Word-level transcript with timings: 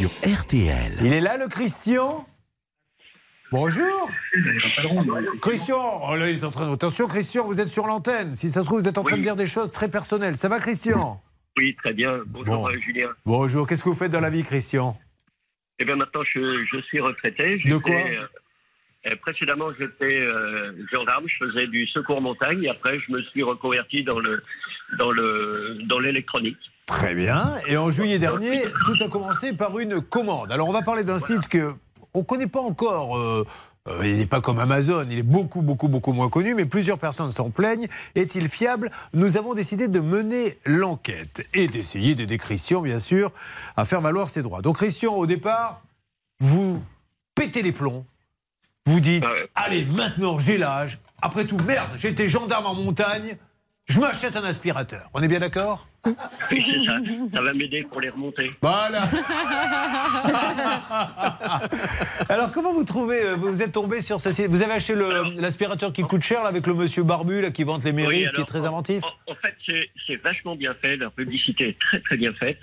sur 0.00 0.08
RTL. 0.24 0.92
Il 1.02 1.12
est 1.12 1.20
là 1.20 1.36
le 1.36 1.46
Christian? 1.46 2.26
Bonjour 3.52 4.08
Christian 5.42 6.00
oh 6.08 6.16
là, 6.16 6.30
il 6.30 6.38
est 6.38 6.44
en 6.44 6.50
train 6.50 6.68
de... 6.68 6.72
Attention 6.72 7.06
Christian, 7.06 7.44
vous 7.44 7.60
êtes 7.60 7.68
sur 7.68 7.86
l'antenne. 7.86 8.34
Si 8.34 8.48
ça 8.48 8.62
se 8.62 8.66
trouve, 8.66 8.80
vous 8.80 8.88
êtes 8.88 8.96
en 8.96 9.04
train 9.04 9.18
de 9.18 9.22
dire 9.22 9.36
des 9.36 9.46
choses 9.46 9.70
très 9.72 9.90
personnelles. 9.90 10.38
Ça 10.38 10.48
va 10.48 10.58
Christian? 10.58 11.20
Oui, 11.60 11.74
très 11.76 11.92
bien. 11.92 12.20
Bonjour 12.26 12.62
Bon. 12.62 12.68
euh, 12.68 12.78
Julien. 12.78 13.08
Bonjour, 13.26 13.66
qu'est-ce 13.66 13.82
que 13.84 13.90
vous 13.90 13.94
faites 13.94 14.12
dans 14.12 14.20
la 14.20 14.30
vie 14.30 14.42
Christian? 14.42 14.98
Eh 15.80 15.84
bien 15.84 15.96
maintenant, 15.96 16.22
je, 16.34 16.64
je 16.72 16.80
suis 16.82 17.00
retraité. 17.00 17.56
De 17.56 17.68
J'étais, 17.68 17.78
quoi? 17.80 17.92
euh, 17.92 18.26
euh, 19.08 19.16
Précédemment, 19.20 19.66
j'étais 19.78 20.18
euh, 20.20 20.70
gendarme, 20.90 21.24
je 21.28 21.44
faisais 21.44 21.66
du 21.66 21.86
secours 21.88 22.22
montagne. 22.22 22.62
Et 22.64 22.70
après, 22.70 22.98
je 23.00 23.12
me 23.12 23.20
suis 23.24 23.42
reconverti 23.42 24.02
dans 24.04 24.18
le 24.18 24.42
dans 24.96 25.10
le 25.10 25.76
dans 25.84 25.98
l'électronique. 25.98 26.56
Très 26.90 27.14
bien. 27.14 27.54
Et 27.66 27.76
en 27.76 27.88
juillet 27.90 28.18
dernier, 28.18 28.62
tout 28.84 28.96
a 29.04 29.08
commencé 29.08 29.52
par 29.52 29.78
une 29.78 30.00
commande. 30.00 30.50
Alors 30.52 30.68
on 30.68 30.72
va 30.72 30.82
parler 30.82 31.04
d'un 31.04 31.18
site 31.18 31.48
que 31.48 31.74
on 32.14 32.24
connaît 32.24 32.46
pas 32.48 32.60
encore. 32.60 33.16
euh, 33.16 33.46
euh, 33.88 34.06
il 34.06 34.18
n'est 34.18 34.26
pas 34.26 34.40
comme 34.42 34.58
Amazon, 34.58 35.06
il 35.08 35.18
est 35.18 35.22
beaucoup, 35.22 35.62
beaucoup, 35.62 35.88
beaucoup 35.88 36.12
moins 36.12 36.28
connu, 36.28 36.54
mais 36.54 36.66
plusieurs 36.66 36.98
personnes 36.98 37.30
s'en 37.30 37.48
plaignent. 37.50 37.88
Est-il 38.14 38.48
fiable? 38.48 38.90
Nous 39.14 39.36
avons 39.38 39.54
décidé 39.54 39.88
de 39.88 40.00
mener 40.00 40.58
l'enquête 40.66 41.46
et 41.54 41.66
d'essayer 41.68 42.14
d'aider 42.14 42.36
Christian, 42.36 42.82
bien 42.82 42.98
sûr, 42.98 43.32
à 43.76 43.84
faire 43.86 44.00
valoir 44.02 44.28
ses 44.28 44.42
droits. 44.42 44.60
Donc 44.60 44.76
Christian, 44.76 45.14
au 45.14 45.26
départ, 45.26 45.80
vous 46.40 46.82
pétez 47.34 47.62
les 47.62 47.72
plombs. 47.72 48.04
Vous 48.86 49.00
dites, 49.00 49.24
Ouais. 49.24 49.48
allez, 49.54 49.84
maintenant 49.86 50.38
j'ai 50.38 50.58
l'âge. 50.58 50.98
Après 51.22 51.44
tout, 51.46 51.56
merde, 51.66 51.90
j'étais 51.98 52.28
gendarme 52.28 52.66
en 52.66 52.74
montagne. 52.74 53.36
Je 53.86 53.98
m'achète 54.00 54.36
un 54.36 54.44
aspirateur. 54.44 55.08
On 55.14 55.22
est 55.22 55.28
bien 55.28 55.40
d'accord? 55.40 55.86
Oui, 56.50 56.64
c'est 56.66 56.84
ça. 56.86 56.96
Ça 57.34 57.42
va 57.42 57.52
m'aider 57.52 57.82
pour 57.84 58.00
les 58.00 58.08
remonter. 58.10 58.50
Voilà. 58.62 59.02
Alors 62.28 62.52
comment 62.52 62.72
vous 62.72 62.84
trouvez 62.84 63.22
euh, 63.24 63.34
Vous 63.36 63.62
êtes 63.62 63.72
tombé 63.72 64.00
sur 64.00 64.20
ce 64.20 64.32
site 64.32 64.46
Vous 64.48 64.62
avez 64.62 64.72
acheté 64.72 64.94
l'aspirateur 65.36 65.92
qui 65.92 66.02
coûte 66.02 66.22
cher 66.22 66.42
là, 66.42 66.48
avec 66.48 66.66
le 66.66 66.74
monsieur 66.74 67.02
barbu 67.02 67.40
là, 67.42 67.50
qui 67.50 67.64
vante 67.64 67.84
les 67.84 67.92
mérites, 67.92 68.28
Oui, 68.28 68.34
qui 68.34 68.40
est 68.40 68.44
très 68.44 68.60
en- 68.60 68.66
inventif? 68.66 69.02
En, 69.04 69.32
en 69.32 69.34
fait, 69.36 69.54
c'est- 69.66 70.16
vachement 70.22 70.56
bien 70.56 70.74
fait. 70.80 70.96
La 70.96 71.10
publicité 71.10 71.68
est 71.70 71.78
très 71.78 72.00
très 72.00 72.16
bien 72.16 72.32
faite. 72.34 72.58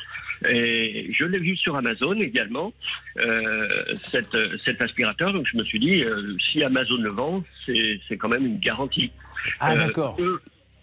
Et 0.47 1.11
je 1.17 1.25
l'ai 1.25 1.39
vu 1.39 1.55
sur 1.57 1.75
Amazon 1.75 2.13
également, 2.13 2.71
euh, 3.19 3.67
cet, 4.11 4.27
cet 4.65 4.81
aspirateur. 4.81 5.33
Donc 5.33 5.47
je 5.51 5.57
me 5.57 5.63
suis 5.63 5.79
dit, 5.79 6.03
euh, 6.03 6.35
si 6.51 6.61
Amazon 6.63 6.97
le 6.97 7.09
vend, 7.11 7.43
c'est 7.65 7.99
c'est 8.07 8.17
quand 8.17 8.29
même 8.29 8.45
une 8.45 8.59
garantie. 8.59 9.11
Ah 9.59 9.71
Euh, 9.73 9.87
d'accord. 9.87 10.17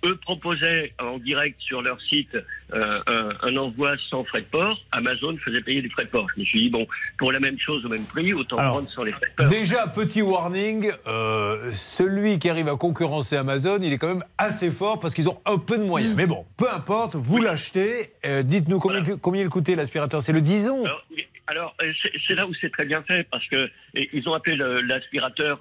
Eux, 0.05 0.16
proposaient 0.16 0.92
en 0.98 1.19
direct 1.19 1.60
sur 1.60 1.83
leur 1.83 2.00
site 2.02 2.36
euh, 2.72 3.00
un, 3.06 3.30
un 3.42 3.56
envoi 3.56 3.94
sans 4.10 4.24
frais 4.24 4.41
de 4.41 4.47
port. 4.47 4.78
Amazon 4.92 5.36
faisait 5.44 5.60
payer 5.60 5.83
des 5.83 5.88
frais 5.91 6.05
de 6.05 6.08
port. 6.10 6.27
Je 6.34 6.41
me 6.41 6.44
suis 6.44 6.62
dit, 6.62 6.70
bon, 6.70 6.86
pour 7.19 7.30
la 7.33 7.41
même 7.41 7.58
chose 7.58 7.84
au 7.84 7.88
même 7.88 8.05
prix, 8.05 8.32
autant 8.32 8.56
Alors, 8.56 8.75
prendre 8.75 8.91
sans 8.91 9.05
les 9.05 9.12
frais 9.12 9.28
de 9.30 9.34
port. 9.36 9.47
Déjà, 9.47 9.86
petit 9.86 10.22
warning, 10.22 10.91
euh, 11.06 11.70
celui 11.72 12.38
qui 12.38 12.48
arrive 12.48 12.69
à 12.69 12.77
concurrencer 12.77 13.36
Amazon, 13.36 13.78
il 13.82 13.92
est 13.92 13.98
quand 13.98 14.08
même 14.08 14.25
assez 14.38 14.70
fort 14.70 14.98
parce 15.00 15.14
qu'ils 15.14 15.28
ont 15.28 15.41
un 15.47 15.58
peu 15.58 15.78
de 15.78 15.84
moyens. 15.84 16.14
Mais 16.16 16.27
bon, 16.27 16.44
peu 16.56 16.70
importe, 16.70 17.14
vous 17.14 17.41
l'achetez. 17.41 18.12
Euh, 18.25 18.42
Dites-nous 18.42 18.78
combien, 18.78 19.02
combien 19.20 19.42
il 19.42 19.48
coûtait 19.48 19.77
l'aspirateur 19.77 20.22
C'est 20.22 20.32
le 20.32 20.41
Dison 20.41 20.84
Alors, 20.84 21.02
alors, 21.47 21.77
c'est 22.27 22.34
là 22.34 22.47
où 22.47 22.55
c'est 22.58 22.72
très 22.72 22.86
bien 22.86 23.02
fait 23.02 23.28
parce 23.30 23.47
que 23.48 23.70
ils 23.94 24.27
ont 24.27 24.32
appelé 24.32 24.56
l'aspirateur 24.56 25.60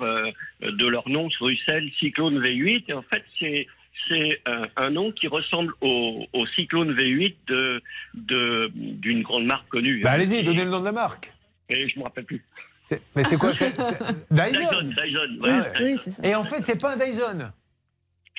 de 0.61 0.87
leur 0.87 1.09
nom, 1.09 1.27
Russell 1.41 1.91
Cyclone 1.99 2.39
V8. 2.39 2.85
Et 2.87 2.93
en 2.93 3.01
fait, 3.01 3.23
c'est 3.37 3.67
c'est 4.07 4.41
un, 4.45 4.67
un 4.77 4.89
nom 4.89 5.11
qui 5.11 5.27
ressemble 5.27 5.73
au, 5.81 6.25
au 6.33 6.47
Cyclone 6.47 6.93
V8 6.93 7.35
de 7.47 7.81
de- 8.15 8.71
d'une 8.73 9.21
grande 9.21 9.45
marque 9.45 9.67
connue. 9.69 10.01
bah, 10.01 10.11
Allez-y, 10.11 10.43
donnez 10.43 10.65
le 10.65 10.71
nom 10.71 10.79
de 10.79 10.85
la 10.85 10.91
marque. 10.91 11.31
Et 11.69 11.87
je 11.89 11.97
me 11.99 12.03
rappelle 12.03 12.25
plus. 12.25 12.43
Mais 13.15 13.23
c'est 13.23 13.37
quoi 13.37 13.53
c'est- 13.53 13.71
Dyson? 13.71 14.21
Dyson, 14.31 14.93
Dyson. 15.03 15.37
ouais, 15.41 15.49
Ouais. 15.51 15.57
Dyson. 15.59 15.83
Oui, 15.83 15.97
c'est 15.97 16.11
ça. 16.11 16.27
Et 16.27 16.35
en 16.35 16.43
fait, 16.43 16.61
c'est 16.61 16.79
pas 16.81 16.93
un 16.93 16.97
Dyson. 16.97 17.51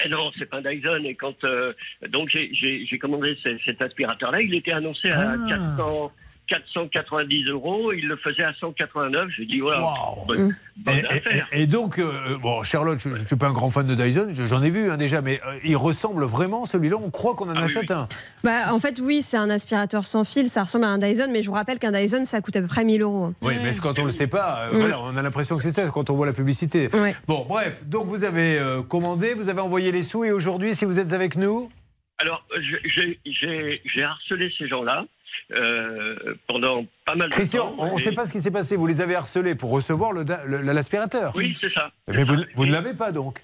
Eh 0.04 0.08
non, 0.08 0.30
c'est 0.38 0.46
pas 0.46 0.58
un 0.58 0.62
Dyson. 0.62 1.02
Et 1.04 1.14
quand 1.14 1.42
euh, 1.44 1.72
donc 2.08 2.28
j'ai- 2.30 2.98
commandé 2.98 3.36
ce- 3.42 3.58
cet 3.64 3.80
aspirateur-là, 3.80 4.42
il 4.42 4.54
était 4.54 4.72
annoncé 4.72 5.08
à 5.10 5.32
Ah. 5.32 5.48
400, 5.48 6.12
490 6.48 7.44
euros. 7.50 7.92
Il 7.92 8.06
le 8.08 8.16
faisait 8.16 8.42
à 8.44 8.52
189. 8.54 9.28
J'ai 9.36 9.46
dit 9.46 9.60
voilà, 9.60 9.82
Waouh. 9.82 10.26
bonne, 10.26 10.56
bonne 10.76 10.94
Et, 10.96 11.04
affaire. 11.06 11.46
et 11.52 11.66
donc, 11.66 11.98
euh, 11.98 12.36
bon, 12.38 12.62
Charlotte, 12.62 12.98
je 13.00 13.08
ne 13.08 13.16
suis 13.26 13.36
pas 13.36 13.48
un 13.48 13.52
grand 13.52 13.70
fan 13.70 13.86
de 13.86 13.94
Dyson, 13.94 14.28
je- 14.32 14.46
j'en 14.46 14.62
ai 14.62 14.70
vu 14.70 14.90
un 14.90 14.96
déjà, 14.96 15.20
mais 15.22 15.40
euh, 15.46 15.58
il 15.64 15.76
ressemble 15.76 16.24
vraiment, 16.24 16.64
celui-là, 16.66 16.96
on 17.02 17.10
croit 17.10 17.34
qu'on 17.34 17.48
en 17.50 17.54
Ah 17.56 17.64
achète 17.64 17.90
oui. 17.90 17.96
un. 17.96 18.08
Bah, 18.42 18.72
en 18.72 18.78
fait, 18.78 19.00
oui, 19.00 19.22
c'est 19.22 19.36
un 19.36 19.50
aspirateur 19.50 20.04
sans 20.04 20.24
fil, 20.24 20.48
ça 20.48 20.62
ressemble 20.64 20.84
à 20.84 20.88
un 20.88 20.98
Dyson, 20.98 21.28
mais 21.32 21.42
je 21.42 21.48
vous 21.48 21.54
rappelle 21.54 21.78
qu'un 21.78 21.92
Dyson, 21.92 22.24
ça 22.24 22.40
coûte 22.40 22.56
à 22.56 22.60
peu 22.60 22.68
près 22.68 22.84
1000 22.84 23.02
euros. 23.02 23.32
Oui, 23.42 23.54
mais 23.62 23.72
quand 23.82 23.98
on 23.98 24.02
ne 24.02 24.06
le 24.06 24.12
sait 24.12 24.26
pas, 24.26 24.68
euh, 24.68 24.72
Mm. 24.74 24.78
voilà, 24.78 25.00
on 25.00 25.16
a 25.16 25.22
l'impression 25.22 25.56
que 25.56 25.62
c'est 25.62 25.72
ça 25.72 25.88
quand 25.92 26.10
on 26.10 26.14
voit 26.14 26.26
la 26.26 26.32
publicité. 26.32 26.88
Ouais. 26.92 27.14
Bon, 27.26 27.44
bref, 27.48 27.82
donc 27.86 28.06
vous 28.06 28.24
avez 28.24 28.58
euh, 28.58 28.82
commandé, 28.82 29.34
vous 29.34 29.48
avez 29.48 29.60
envoyé 29.60 29.92
les 29.92 30.02
sous, 30.02 30.24
et 30.24 30.32
aujourd'hui, 30.32 30.74
si 30.74 30.84
vous 30.84 30.98
êtes 30.98 31.12
avec 31.12 31.36
nous, 31.36 31.70
Alors, 32.18 32.44
je- 32.56 33.14
j'ai 33.24 34.02
harcelé 34.04 34.52
ces 34.56 34.68
gens-là 34.68 35.04
euh, 35.52 36.16
pendant 36.46 36.86
pas 37.04 37.14
mal 37.14 37.28
de 37.28 37.34
Christian, 37.34 37.68
temps. 37.70 37.74
on 37.78 37.94
ne 37.94 38.00
Et- 38.00 38.02
sait 38.02 38.12
pas 38.12 38.24
ce 38.26 38.32
qui 38.32 38.40
s'est 38.40 38.50
passé, 38.50 38.76
vous 38.76 38.86
les 38.86 39.00
avez 39.00 39.14
harcelés 39.14 39.54
pour 39.54 39.70
recevoir 39.70 40.12
l'aspirateur. 40.14 41.32
Oui, 41.36 41.56
c'est 41.60 41.72
ça. 41.72 41.90
Mais 42.08 42.24
vous, 42.24 42.36
ça. 42.36 42.44
vous 42.54 42.66
ne 42.66 42.72
l'avez 42.72 42.94
pas 42.94 43.12
donc 43.12 43.40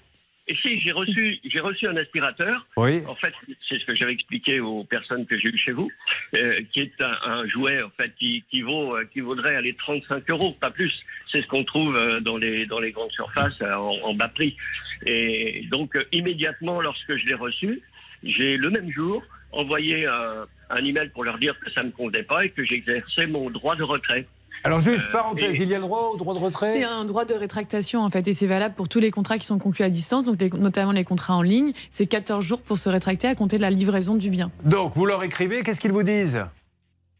Et 0.47 0.53
si, 0.53 0.79
j'ai 0.81 0.91
reçu, 0.91 1.37
j'ai 1.45 1.59
reçu 1.59 1.87
un 1.87 1.95
aspirateur. 1.97 2.65
Oui. 2.75 3.01
En 3.07 3.15
fait, 3.15 3.33
c'est 3.69 3.79
ce 3.79 3.85
que 3.85 3.95
j'avais 3.95 4.13
expliqué 4.13 4.59
aux 4.59 4.83
personnes 4.83 5.25
que 5.25 5.37
j'ai 5.37 5.49
eues 5.49 5.57
chez 5.57 5.71
vous, 5.71 5.89
euh, 6.35 6.57
qui 6.73 6.81
est 6.81 6.93
un, 7.01 7.15
un 7.31 7.47
jouet 7.47 7.81
en 7.83 7.89
fait 7.91 8.11
qui, 8.19 8.43
qui 8.49 8.61
vaut, 8.61 8.95
euh, 8.97 9.07
qui 9.13 9.19
vaudrait 9.21 9.55
aller 9.55 9.73
35 9.75 10.29
euros, 10.31 10.51
pas 10.59 10.71
plus. 10.71 10.91
C'est 11.31 11.41
ce 11.41 11.47
qu'on 11.47 11.63
trouve 11.63 11.95
euh, 11.95 12.19
dans 12.19 12.37
les 12.37 12.65
dans 12.65 12.79
les 12.79 12.91
grandes 12.91 13.11
surfaces 13.11 13.61
en, 13.61 13.97
en 14.03 14.13
bas 14.15 14.27
prix. 14.27 14.57
Et 15.05 15.67
donc 15.69 15.97
immédiatement, 16.11 16.81
lorsque 16.81 17.15
je 17.15 17.25
l'ai 17.27 17.33
reçu, 17.35 17.81
j'ai 18.23 18.57
le 18.57 18.69
même 18.71 18.91
jour 18.91 19.23
envoyé 19.51 20.05
un, 20.05 20.45
un 20.69 20.85
email 20.85 21.09
pour 21.09 21.23
leur 21.23 21.37
dire 21.37 21.55
que 21.63 21.71
ça 21.71 21.83
ne 21.83 21.89
convenait 21.91 22.23
pas 22.23 22.45
et 22.45 22.49
que 22.49 22.63
j'exerçais 22.63 23.27
mon 23.27 23.49
droit 23.49 23.75
de 23.75 23.83
retrait. 23.83 24.25
Alors 24.63 24.79
juste, 24.79 25.07
Euh, 25.09 25.11
parenthèse, 25.11 25.59
et- 25.59 25.63
il 25.63 25.69
y 25.69 25.73
a 25.73 25.77
le 25.77 25.83
droit 25.83 26.11
au 26.13 26.17
droit 26.17 26.35
de 26.35 26.39
retrait 26.39 26.67
C'est 26.67 26.83
un 26.83 27.03
droit 27.05 27.25
de 27.25 27.33
rétractation 27.33 28.01
en 28.01 28.11
fait 28.11 28.27
et 28.27 28.33
c'est 28.33 28.45
valable 28.45 28.75
pour 28.75 28.87
tous 28.89 28.99
les 28.99 29.09
contrats 29.09 29.39
qui 29.39 29.45
sont 29.47 29.57
conclus 29.57 29.83
à 29.83 29.89
distance, 29.89 30.23
donc 30.23 30.39
les- 30.39 30.49
notamment 30.51 30.91
les 30.91 31.03
contrats 31.03 31.35
en 31.35 31.41
ligne. 31.41 31.71
C'est 31.89 32.05
14 32.05 32.45
jours 32.45 32.61
pour 32.61 32.77
se 32.77 32.87
rétracter 32.87 33.27
à 33.27 33.33
compter 33.33 33.57
de 33.57 33.63
la 33.63 33.71
livraison 33.71 34.13
du 34.15 34.29
bien. 34.29 34.51
Donc, 34.63 34.93
vous 34.95 35.05
leur 35.07 35.23
écrivez, 35.23 35.63
qu'est-ce 35.63 35.81
qu'ils 35.81 35.91
vous 35.91 36.03
disent? 36.03 36.45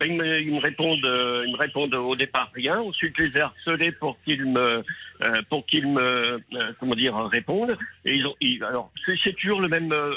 Ils 0.05 0.13
me, 0.15 0.39
ils 0.41 0.51
me 0.53 0.59
répondent, 0.59 1.05
euh, 1.05 1.43
ils 1.45 1.51
me 1.53 1.57
répondent 1.57 1.93
au 1.93 2.15
départ 2.15 2.49
rien. 2.53 2.79
Ensuite, 2.79 3.13
je 3.17 3.23
les 3.23 3.37
ai 3.37 3.41
harcelés 3.41 3.91
pour 3.91 4.17
qu'ils 4.23 4.45
me, 4.45 4.83
euh, 5.21 5.41
pour 5.49 5.65
qu'ils 5.65 5.87
me, 5.87 5.99
euh, 6.01 6.71
comment 6.79 6.95
dire, 6.95 7.15
répondent. 7.27 7.77
Et 8.05 8.15
ils 8.15 8.25
ont, 8.25 8.35
ils- 8.41 8.63
alors, 8.63 8.91
c'est 9.05 9.15
c'est 9.23 9.33
toujours 9.33 9.61
le 9.61 9.67
même, 9.67 9.91
euh, 9.91 10.13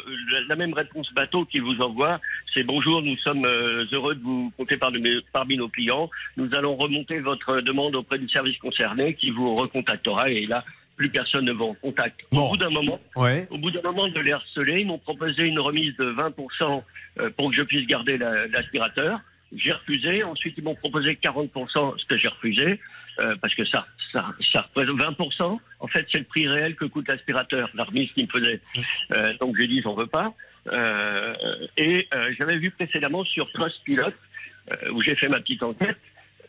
la, 0.48 0.56
même 0.56 0.72
réponse 0.74 1.12
bateau 1.12 1.44
qu'ils 1.44 1.62
vous 1.62 1.80
envoient. 1.80 2.20
C'est 2.52 2.62
bonjour, 2.62 3.02
nous 3.02 3.16
sommes 3.18 3.44
euh, 3.44 3.84
heureux 3.92 4.14
de 4.14 4.22
vous 4.22 4.52
compter 4.56 4.76
par 4.76 4.90
de- 4.92 5.22
parmi 5.32 5.56
nos 5.56 5.68
clients. 5.68 6.08
Nous 6.36 6.54
allons 6.54 6.76
remonter 6.76 7.18
votre 7.20 7.60
demande 7.60 7.94
auprès 7.96 8.18
du 8.18 8.28
service 8.28 8.56
concerné 8.58 9.14
qui 9.14 9.30
vous 9.30 9.54
recontactera. 9.54 10.30
Et 10.30 10.46
là, 10.46 10.64
plus 10.96 11.10
personne 11.10 11.44
ne 11.44 11.52
va 11.52 11.64
en 11.64 11.74
contact. 11.74 12.20
Bon. 12.32 12.46
Au 12.46 12.50
bout 12.50 12.56
d'un 12.56 12.70
moment, 12.70 13.00
Ouais. 13.16 13.46
au 13.50 13.58
bout 13.58 13.70
d'un 13.72 13.82
moment 13.82 14.06
de 14.06 14.20
les 14.20 14.32
harceler, 14.32 14.80
ils 14.82 14.86
m'ont 14.86 14.98
proposé 14.98 15.42
une 15.42 15.58
remise 15.58 15.96
de 15.96 16.04
20% 16.06 16.84
euh, 17.20 17.30
pour 17.36 17.50
que 17.50 17.56
je 17.56 17.62
puisse 17.62 17.86
garder 17.86 18.16
la- 18.16 18.46
l'aspirateur. 18.46 19.20
J'ai 19.56 19.72
refusé. 19.72 20.22
Ensuite, 20.22 20.54
ils 20.58 20.64
m'ont 20.64 20.74
proposé 20.74 21.14
40%, 21.14 21.98
ce 21.98 22.04
que 22.06 22.16
j'ai 22.16 22.28
refusé, 22.28 22.80
euh, 23.20 23.36
parce 23.40 23.54
que 23.54 23.64
ça, 23.64 23.86
ça, 24.12 24.32
ça 24.52 24.62
représente 24.62 24.98
20%. 24.98 25.58
En 25.80 25.86
fait, 25.86 26.06
c'est 26.10 26.18
le 26.18 26.24
prix 26.24 26.48
réel 26.48 26.74
que 26.74 26.84
coûte 26.84 27.08
l'aspirateur, 27.08 27.70
la 27.74 27.84
remise 27.84 28.10
qu'ils 28.12 28.24
me 28.24 28.30
faisaient. 28.30 28.60
Euh, 29.12 29.34
donc, 29.40 29.56
j'ai 29.58 29.68
dit, 29.68 29.80
j'en 29.82 29.94
veux 29.94 30.06
pas. 30.06 30.34
Euh, 30.72 31.34
et 31.76 32.08
euh, 32.14 32.32
j'avais 32.38 32.56
vu 32.56 32.70
précédemment 32.70 33.24
sur 33.24 33.50
Trustpilot, 33.52 34.12
euh, 34.70 34.90
où 34.92 35.02
j'ai 35.02 35.14
fait 35.14 35.28
ma 35.28 35.40
petite 35.40 35.62
enquête. 35.62 35.98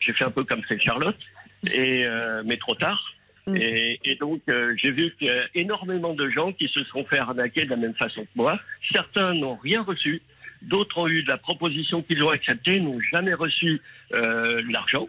J'ai 0.00 0.12
fait 0.12 0.24
un 0.24 0.30
peu 0.30 0.44
comme 0.44 0.62
fait 0.62 0.78
Charlotte, 0.78 1.18
et, 1.72 2.06
mais 2.44 2.56
trop 2.58 2.74
tard. 2.74 3.16
Mm. 3.46 3.56
Et, 3.56 4.00
et 4.04 4.14
donc, 4.16 4.40
euh, 4.48 4.74
j'ai 4.76 4.90
vu 4.90 5.14
qu'il 5.18 5.28
y 5.28 5.30
a 5.30 5.44
énormément 5.54 6.14
de 6.14 6.28
gens 6.28 6.52
qui 6.52 6.68
se 6.68 6.82
sont 6.84 7.04
fait 7.04 7.18
arnaquer 7.18 7.64
de 7.64 7.70
la 7.70 7.76
même 7.76 7.94
façon 7.94 8.22
que 8.22 8.30
moi. 8.34 8.58
Certains 8.92 9.34
n'ont 9.34 9.56
rien 9.56 9.82
reçu. 9.82 10.20
D'autres 10.66 10.98
ont 10.98 11.08
eu 11.08 11.22
de 11.22 11.28
la 11.30 11.38
proposition 11.38 12.02
qu'ils 12.02 12.22
ont 12.22 12.30
acceptée, 12.30 12.80
n'ont 12.80 13.00
jamais 13.12 13.34
reçu 13.34 13.80
euh, 14.14 14.62
l'argent 14.70 15.08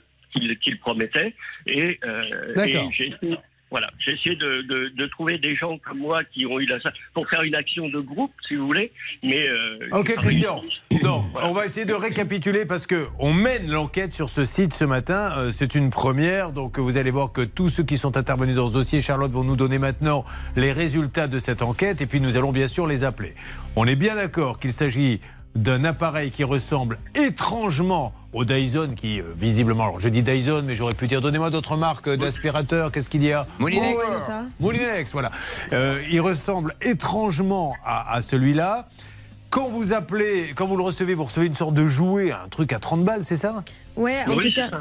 qu'ils 0.61 0.77
promettaient. 0.79 1.33
Et, 1.65 1.99
euh, 2.05 2.63
et 2.65 2.71
j'ai 2.95 3.07
essayé, 3.07 3.37
voilà, 3.71 3.89
j'ai 3.99 4.11
essayé 4.13 4.35
de, 4.35 4.61
de, 4.61 4.89
de 4.95 5.05
trouver 5.07 5.39
des 5.39 5.55
gens 5.55 5.77
comme 5.79 5.97
moi 5.97 6.23
qui 6.23 6.45
ont 6.45 6.59
eu 6.59 6.65
la 6.67 6.77
pour 7.13 7.27
faire 7.27 7.41
une 7.41 7.55
action 7.55 7.89
de 7.89 7.97
groupe, 7.99 8.31
si 8.47 8.55
vous 8.55 8.65
voulez. 8.67 8.91
Mais 9.23 9.49
euh, 9.49 9.79
Ok 9.93 10.13
Christian, 10.15 10.61
non, 11.03 11.23
Voilà. 11.31 11.49
on 11.49 11.53
va 11.53 11.65
essayer 11.65 11.85
de 11.85 11.93
récapituler 11.93 12.65
parce 12.65 12.85
que 12.85 13.07
on 13.19 13.33
mène 13.33 13.69
l'enquête 13.69 14.13
sur 14.13 14.29
ce 14.29 14.45
site 14.45 14.73
ce 14.73 14.85
matin. 14.85 15.33
Euh, 15.37 15.51
c'est 15.51 15.73
une 15.75 15.89
première, 15.89 16.51
donc 16.51 16.77
vous 16.77 16.97
allez 16.97 17.11
voir 17.11 17.31
que 17.33 17.41
tous 17.41 17.69
ceux 17.69 17.83
qui 17.83 17.97
sont 17.97 18.15
intervenus 18.15 18.55
dans 18.57 18.67
ce 18.69 18.73
dossier, 18.73 19.01
Charlotte, 19.01 19.31
vont 19.31 19.43
nous 19.43 19.55
donner 19.57 19.79
maintenant 19.79 20.23
les 20.55 20.71
résultats 20.71 21.27
de 21.27 21.39
cette 21.39 21.61
enquête 21.63 21.99
et 21.99 22.05
puis 22.05 22.21
nous 22.21 22.37
allons 22.37 22.51
bien 22.51 22.67
sûr 22.67 22.85
les 22.85 23.03
appeler. 23.03 23.33
On 23.75 23.85
est 23.87 23.95
bien 23.95 24.15
d'accord 24.15 24.59
qu'il 24.59 24.71
s'agit 24.73 25.19
d'un 25.57 25.83
appareil 25.83 26.31
qui 26.31 26.43
ressemble 26.43 26.99
étrangement 27.15 28.13
au 28.33 28.45
Dyson 28.45 28.93
qui, 28.95 29.19
euh, 29.19 29.33
visiblement, 29.35 29.85
alors 29.85 29.99
je 29.99 30.09
dis 30.09 30.21
Dyson, 30.21 30.63
mais 30.65 30.75
j'aurais 30.75 30.93
pu 30.93 31.07
dire, 31.07 31.21
donnez-moi 31.21 31.49
d'autres 31.49 31.77
marques 31.77 32.09
d'aspirateurs, 32.09 32.91
qu'est-ce 32.91 33.09
qu'il 33.09 33.23
y 33.23 33.31
a 33.31 33.47
Moulinex. 33.59 33.97
Oh, 34.07 34.31
Moulinex, 34.59 35.11
voilà. 35.11 35.31
Euh, 35.73 36.01
il 36.11 36.21
ressemble 36.21 36.75
étrangement 36.81 37.75
à, 37.83 38.13
à 38.13 38.21
celui-là. 38.21 38.87
Quand 39.49 39.67
vous 39.69 39.93
appelez, 39.93 40.51
quand 40.55 40.67
vous 40.67 40.77
le 40.77 40.83
recevez, 40.83 41.13
vous 41.15 41.23
recevez 41.23 41.47
une 41.47 41.55
sorte 41.55 41.73
de 41.73 41.87
jouet, 41.87 42.31
un 42.31 42.47
truc 42.49 42.73
à 42.73 42.79
30 42.79 43.03
balles, 43.03 43.23
c'est 43.25 43.37
ça? 43.37 43.63
Ouais, 43.95 44.23
en 44.27 44.35
Oui, 44.35 44.49
tout 44.49 44.53
cas. 44.53 44.69
ça. 44.69 44.79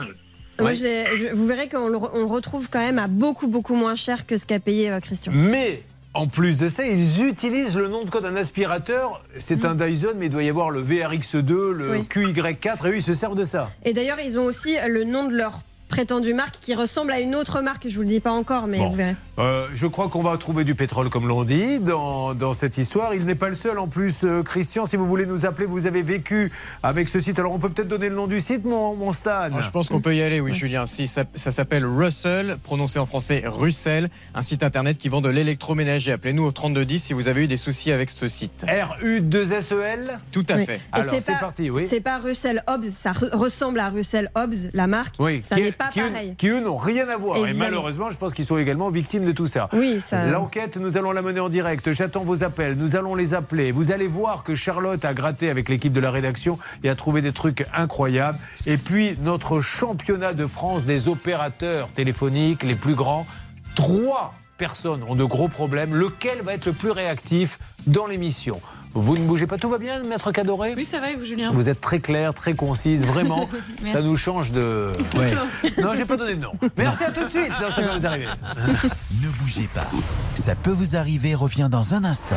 Moi, 0.59 0.71
Ouais. 0.71 0.77
j'ai- 0.77 1.05
je- 1.17 1.35
vous 1.35 1.47
verrez 1.47 1.69
qu'on 1.69 1.89
le, 1.89 1.99
re- 1.99 2.11
on 2.15 2.21
le 2.21 2.25
retrouve 2.27 2.69
quand 2.71 2.79
même 2.81 2.99
à 2.99 3.09
beaucoup, 3.09 3.47
beaucoup 3.47 3.75
moins 3.77 3.95
cher 3.95 4.27
que 4.27 4.37
ce 4.37 4.45
qu'a 4.47 4.59
payé 4.59 4.91
euh, 4.91 5.01
Christian. 5.01 5.33
Mais 5.35 5.83
en 6.17 6.27
plus 6.29 6.59
de 6.59 6.69
ça, 6.69 6.85
ils 6.85 7.25
utilisent 7.25 7.77
le 7.77 7.89
nom 7.89 8.03
de 8.05 8.11
code 8.11 8.23
d'un 8.25 8.37
aspirateur. 8.37 9.23
C'est 9.37 9.65
un 9.65 9.75
Dyson, 9.75 10.15
mais 10.17 10.27
il 10.27 10.31
doit 10.33 10.43
y 10.43 10.49
avoir 10.49 10.71
le 10.71 10.83
VRX2, 10.83 11.71
le 11.71 11.91
Oui. 11.91 12.07
QY4, 12.11 12.87
et 12.87 12.91
eux, 12.91 12.97
ils 12.97 13.03
se 13.03 13.15
servent 13.15 13.37
de 13.37 13.45
ça. 13.45 13.71
Et 13.85 13.93
d'ailleurs, 13.93 14.19
ils 14.21 14.39
ont 14.39 14.45
aussi 14.45 14.77
le 14.89 15.05
nom 15.05 15.29
de 15.29 15.35
leur 15.37 15.61
prétendue 15.89 16.35
marque 16.35 16.57
qui 16.61 16.75
ressemble 16.75 17.13
à 17.13 17.21
une 17.21 17.35
autre 17.35 17.61
marque. 17.61 17.89
Je 17.89 17.95
vous 17.97 18.03
le 18.03 18.09
dis 18.09 18.21
pas 18.21 18.33
encore, 18.33 18.67
mais 18.67 18.79
Bon. 18.79 18.91
vous 18.91 18.97
verrez. 18.97 19.17
Euh, 19.39 19.67
je 19.75 19.87
crois 19.87 20.09
qu'on 20.09 20.23
va 20.23 20.37
trouver 20.39 20.65
du 20.65 20.75
pétrole, 20.75 21.11
comme 21.11 21.29
l'on 21.29 21.45
dit, 21.45 21.79
dans, 21.79 22.35
dans 22.35 22.55
cette 22.55 22.79
histoire. 22.79 23.15
Il 23.15 23.27
n'est 23.27 23.35
pas 23.35 23.49
le 23.51 23.55
seul. 23.55 23.79
En 23.79 23.87
plus, 23.87 24.25
euh, 24.25 24.43
Christian, 24.43 24.87
si 24.87 24.97
vous 24.97 25.07
voulez 25.07 25.27
nous 25.27 25.45
appeler, 25.45 25.67
vous 25.67 25.87
avez 25.87 26.03
vécu 26.03 26.51
avec 26.83 27.09
ce 27.09 27.21
site. 27.21 27.39
Alors, 27.39 27.53
on 27.53 27.59
peut 27.59 27.69
peut-être 27.69 27.89
donner 27.89 28.09
le 28.09 28.15
nom 28.17 28.27
du 28.27 28.41
site, 28.41 28.65
mon, 28.65 28.97
mon 28.97 29.13
Stan 29.13 29.31
Alors, 29.43 29.63
je 29.63 29.71
pense 29.71 29.89
qu'on 29.89 30.01
peut 30.01 30.17
y 30.17 30.23
aller, 30.23 30.41
oui, 30.41 30.53
Julien. 30.53 30.87
Si, 30.87 31.07
ça 31.07 31.25
ça 31.35 31.51
s'appelle 31.51 31.85
Russell, 31.85 32.57
prononcé 32.63 32.99
en 32.99 33.05
français 33.07 33.43
Russell, 33.47 34.09
un 34.35 34.43
site 34.43 34.63
internet 34.63 34.97
qui 34.99 35.09
vend 35.11 35.21
de 35.21 35.29
l'électroménager. 35.29 36.13
Appelez-nous 36.13 36.45
au 36.45 36.51
3210 36.53 36.99
si 37.03 37.13
vous 37.13 37.29
avez 37.29 37.45
eu 37.45 37.47
des 37.47 37.57
soucis 37.59 37.93
avec 37.93 38.09
ce 38.11 38.27
site. 38.29 38.65
RU2SEL 38.67 40.17
Tout 40.33 40.47
à 40.49 40.55
Oui. 40.57 40.67
fait. 40.67 40.77
Et 40.77 40.81
Alors, 40.93 41.15
c'est 41.21 41.33
parti, 41.39 41.71
oui. 41.71 41.87
C'est 41.89 42.01
pas 42.01 42.19
Russell 42.19 42.63
Hobbs, 42.67 42.91
ça 42.91 43.13
re- 43.13 43.35
ressemble 43.37 43.81
à 43.81 43.89
Russell 43.91 44.31
Hobbs, 44.35 44.71
la 44.73 44.87
marque. 44.87 45.15
Oui, 45.19 45.43
ça 45.43 45.57
qui, 45.57 45.63
n'est 45.63 45.73
pas 45.77 45.89
qui, 45.89 46.01
eux- 46.01 46.11
pareil. 46.11 46.35
qui, 46.37 46.49
eux 46.49 46.61
n'ont 46.61 46.77
rien 46.77 47.09
à 47.09 47.17
voir. 47.17 47.47
Et 47.47 47.55
malheureusement, 47.55 48.11
je 48.11 48.17
pense 48.19 48.35
qu'ils 48.35 48.45
sont 48.47 48.59
également 48.59 48.91
victimes 48.91 49.25
de 49.25 49.33
tout 49.33 49.47
ça. 49.47 49.69
Oui, 49.73 50.01
ça. 50.01 50.27
L'enquête, 50.27 50.77
nous 50.77 50.97
allons 50.97 51.13
la 51.13 51.23
mener 51.23 51.41
en 51.41 51.49
direct. 51.49 51.93
J'attends 51.93 52.25
vos 52.25 52.45
appels. 52.45 52.75
Nous 52.77 52.97
allons 52.97 53.15
les 53.15 53.35
appeler. 53.35 53.73
Vous 53.73 53.93
allez 53.93 54.09
voir 54.09 54.43
que 54.43 54.55
Charlotte 54.55 55.05
a 55.05 55.15
gratté 55.15 55.51
avec 55.51 55.69
l'équipe 55.69 55.93
de 55.93 56.01
la 56.01 56.11
rédaction 56.11 56.59
et 56.85 56.89
a 56.89 56.95
trouvé 56.95 57.21
des 57.23 57.33
trucs 57.33 57.67
incroyables. 57.75 58.39
Et 58.67 58.79
puis, 58.79 59.17
notre 59.23 59.61
championnat 59.61 60.33
de 60.33 60.47
France 60.47 60.85
des 60.85 61.09
opérateurs 61.09 61.89
téléphoniques 61.89 62.63
les 62.63 62.75
plus 62.75 62.95
grands. 62.95 63.27
Trois 63.75 64.35
personnes 64.59 65.03
ont 65.03 65.15
de 65.15 65.25
gros 65.25 65.49
problèmes. 65.49 65.95
Lequel 65.95 66.41
va 66.43 66.55
être 66.55 66.67
le 66.67 66.73
plus 66.73 66.91
réactif 66.91 67.59
dans 67.87 68.07
l'émission? 68.07 68.61
Vous 68.97 69.19
ne 69.19 69.25
bougez 69.25 69.47
pas. 69.47 69.59
Tout 69.59 69.69
va 69.69 69.77
bien, 69.77 70.03
maître 70.03 70.33
Cadoré 70.33 70.73
Oui, 70.75 70.87
ça 70.87 71.01
va 71.01 71.11
et 71.11 71.17
vous, 71.17 71.25
Julien? 71.25 71.51
Vous 71.53 71.69
êtes 71.69 71.83
très 71.83 72.01
clair, 72.01 72.33
très 72.33 72.55
concise, 72.55 73.07
vraiment. 73.07 73.47
ça 73.83 74.01
nous 74.01 74.17
change 74.17 74.53
de. 74.53 74.93
Non, 75.79 75.95
j'ai 75.95 76.07
pas 76.07 76.17
donné 76.17 76.35
de 76.35 76.43
nom. 76.43 76.53
Merci 76.77 77.05
à 77.05 77.11
tout 77.11 77.25
de 77.25 77.29
suite. 77.29 77.51
Non, 77.61 77.71
ça 77.71 77.83
va 77.83 77.99
vous 77.99 78.07
arriver. 78.07 78.27
Ne 79.23 79.29
bougez 79.41 79.69
pas. 79.75 79.87
Ça 80.35 80.55
peut 80.55 80.71
vous 80.71 80.97
arriver 80.97 81.35
revient 81.35 81.69
dans 81.71 81.95
un 81.95 82.05
instant. 82.05 82.37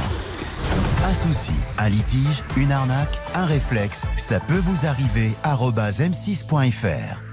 Un 1.05 1.13
souci, 1.13 1.51
un 1.77 1.89
litige, 1.89 2.43
une 2.57 2.71
arnaque, 2.71 3.17
un 3.33 3.45
réflexe, 3.45 4.03
ça 4.17 4.39
peut 4.39 4.61
vous 4.61 4.85
arriver. 4.85 5.31
arobase 5.43 6.01
m6.fr. 6.01 7.28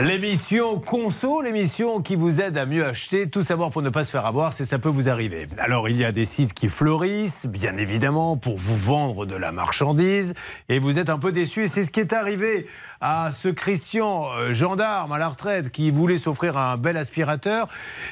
L'émission 0.00 0.78
Conso, 0.78 1.42
l'émission 1.42 2.00
qui 2.00 2.14
vous 2.14 2.40
aide 2.40 2.56
à 2.56 2.66
mieux 2.66 2.86
acheter, 2.86 3.28
tout 3.28 3.42
savoir 3.42 3.70
pour 3.70 3.82
ne 3.82 3.90
pas 3.90 4.04
se 4.04 4.12
faire 4.12 4.26
avoir, 4.26 4.52
c'est 4.52 4.64
ça 4.64 4.78
peut 4.78 4.88
vous 4.88 5.08
arriver. 5.08 5.48
Alors 5.58 5.88
il 5.88 5.96
y 5.96 6.04
a 6.04 6.12
des 6.12 6.24
sites 6.24 6.54
qui 6.54 6.68
fleurissent, 6.68 7.46
bien 7.46 7.76
évidemment, 7.76 8.36
pour 8.36 8.58
vous 8.58 8.76
vendre 8.76 9.26
de 9.26 9.34
la 9.34 9.50
marchandise, 9.50 10.34
et 10.68 10.78
vous 10.78 11.00
êtes 11.00 11.10
un 11.10 11.18
peu 11.18 11.32
déçus. 11.32 11.64
Et 11.64 11.68
c'est 11.68 11.82
ce 11.82 11.90
qui 11.90 11.98
est 11.98 12.12
arrivé 12.12 12.68
à 13.00 13.32
ce 13.32 13.48
Christian, 13.48 14.28
euh, 14.36 14.54
gendarme 14.54 15.10
à 15.10 15.18
la 15.18 15.30
retraite, 15.30 15.72
qui 15.72 15.90
voulait 15.90 16.18
s'offrir 16.18 16.56
un 16.56 16.76
bel 16.76 16.96
aspirateur. 16.96 17.66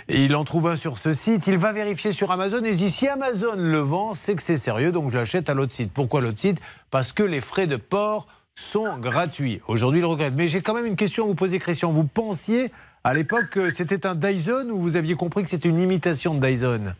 Et 0.09 0.25
il 0.25 0.35
en 0.35 0.43
trouve 0.43 0.67
un 0.67 0.77
sur 0.77 0.99
ce 0.99 1.13
site. 1.13 1.47
Il 1.47 1.57
va 1.57 1.71
vérifier 1.71 2.11
sur 2.11 2.33
Amazon 2.33 2.65
et 2.65 2.75
dit 2.75 2.91
si 2.91 3.07
Amazon 3.07 3.55
le 3.55 3.79
vend, 3.79 4.13
c'est 4.13 4.35
que 4.35 4.43
c'est 4.43 4.57
sérieux, 4.57 4.91
donc 4.91 5.13
je 5.13 5.19
l'achète 5.19 5.49
à 5.49 5.55
l'autre 5.55 5.73
site. 5.73 5.93
Pourquoi 5.93 6.21
l'autre 6.21 6.41
site? 6.41 6.59
Parce 6.91 7.13
que 7.13 7.23
les 7.23 7.41
frais 7.41 7.69
de 7.69 7.77
port 7.77 8.27
sont 8.61 8.99
gratuits. 8.99 9.61
Aujourd'hui, 9.69 10.01
il 10.01 10.05
regrette. 10.07 10.35
Mais 10.35 10.49
j'ai 10.49 10.63
quand 10.63 10.75
même 10.75 10.87
une 10.87 10.97
question 10.97 11.25
à 11.25 11.27
vous 11.27 11.35
poser, 11.35 11.59
Christian. 11.59 11.93
Vous 11.93 12.05
pensiez 12.07 12.71
à 13.05 13.15
l'époque 13.15 13.51
que 13.51 13.71
c'était 13.71 14.07
un 14.07 14.15
Dyson 14.15 14.69
ou 14.71 14.81
vous 14.81 14.97
aviez 14.97 15.15
compris 15.15 15.45
que 15.45 15.51
c'était 15.51 15.69
une 15.69 15.81
imitation 15.81 16.35
de 16.35 16.45
Dyson? 16.45 16.95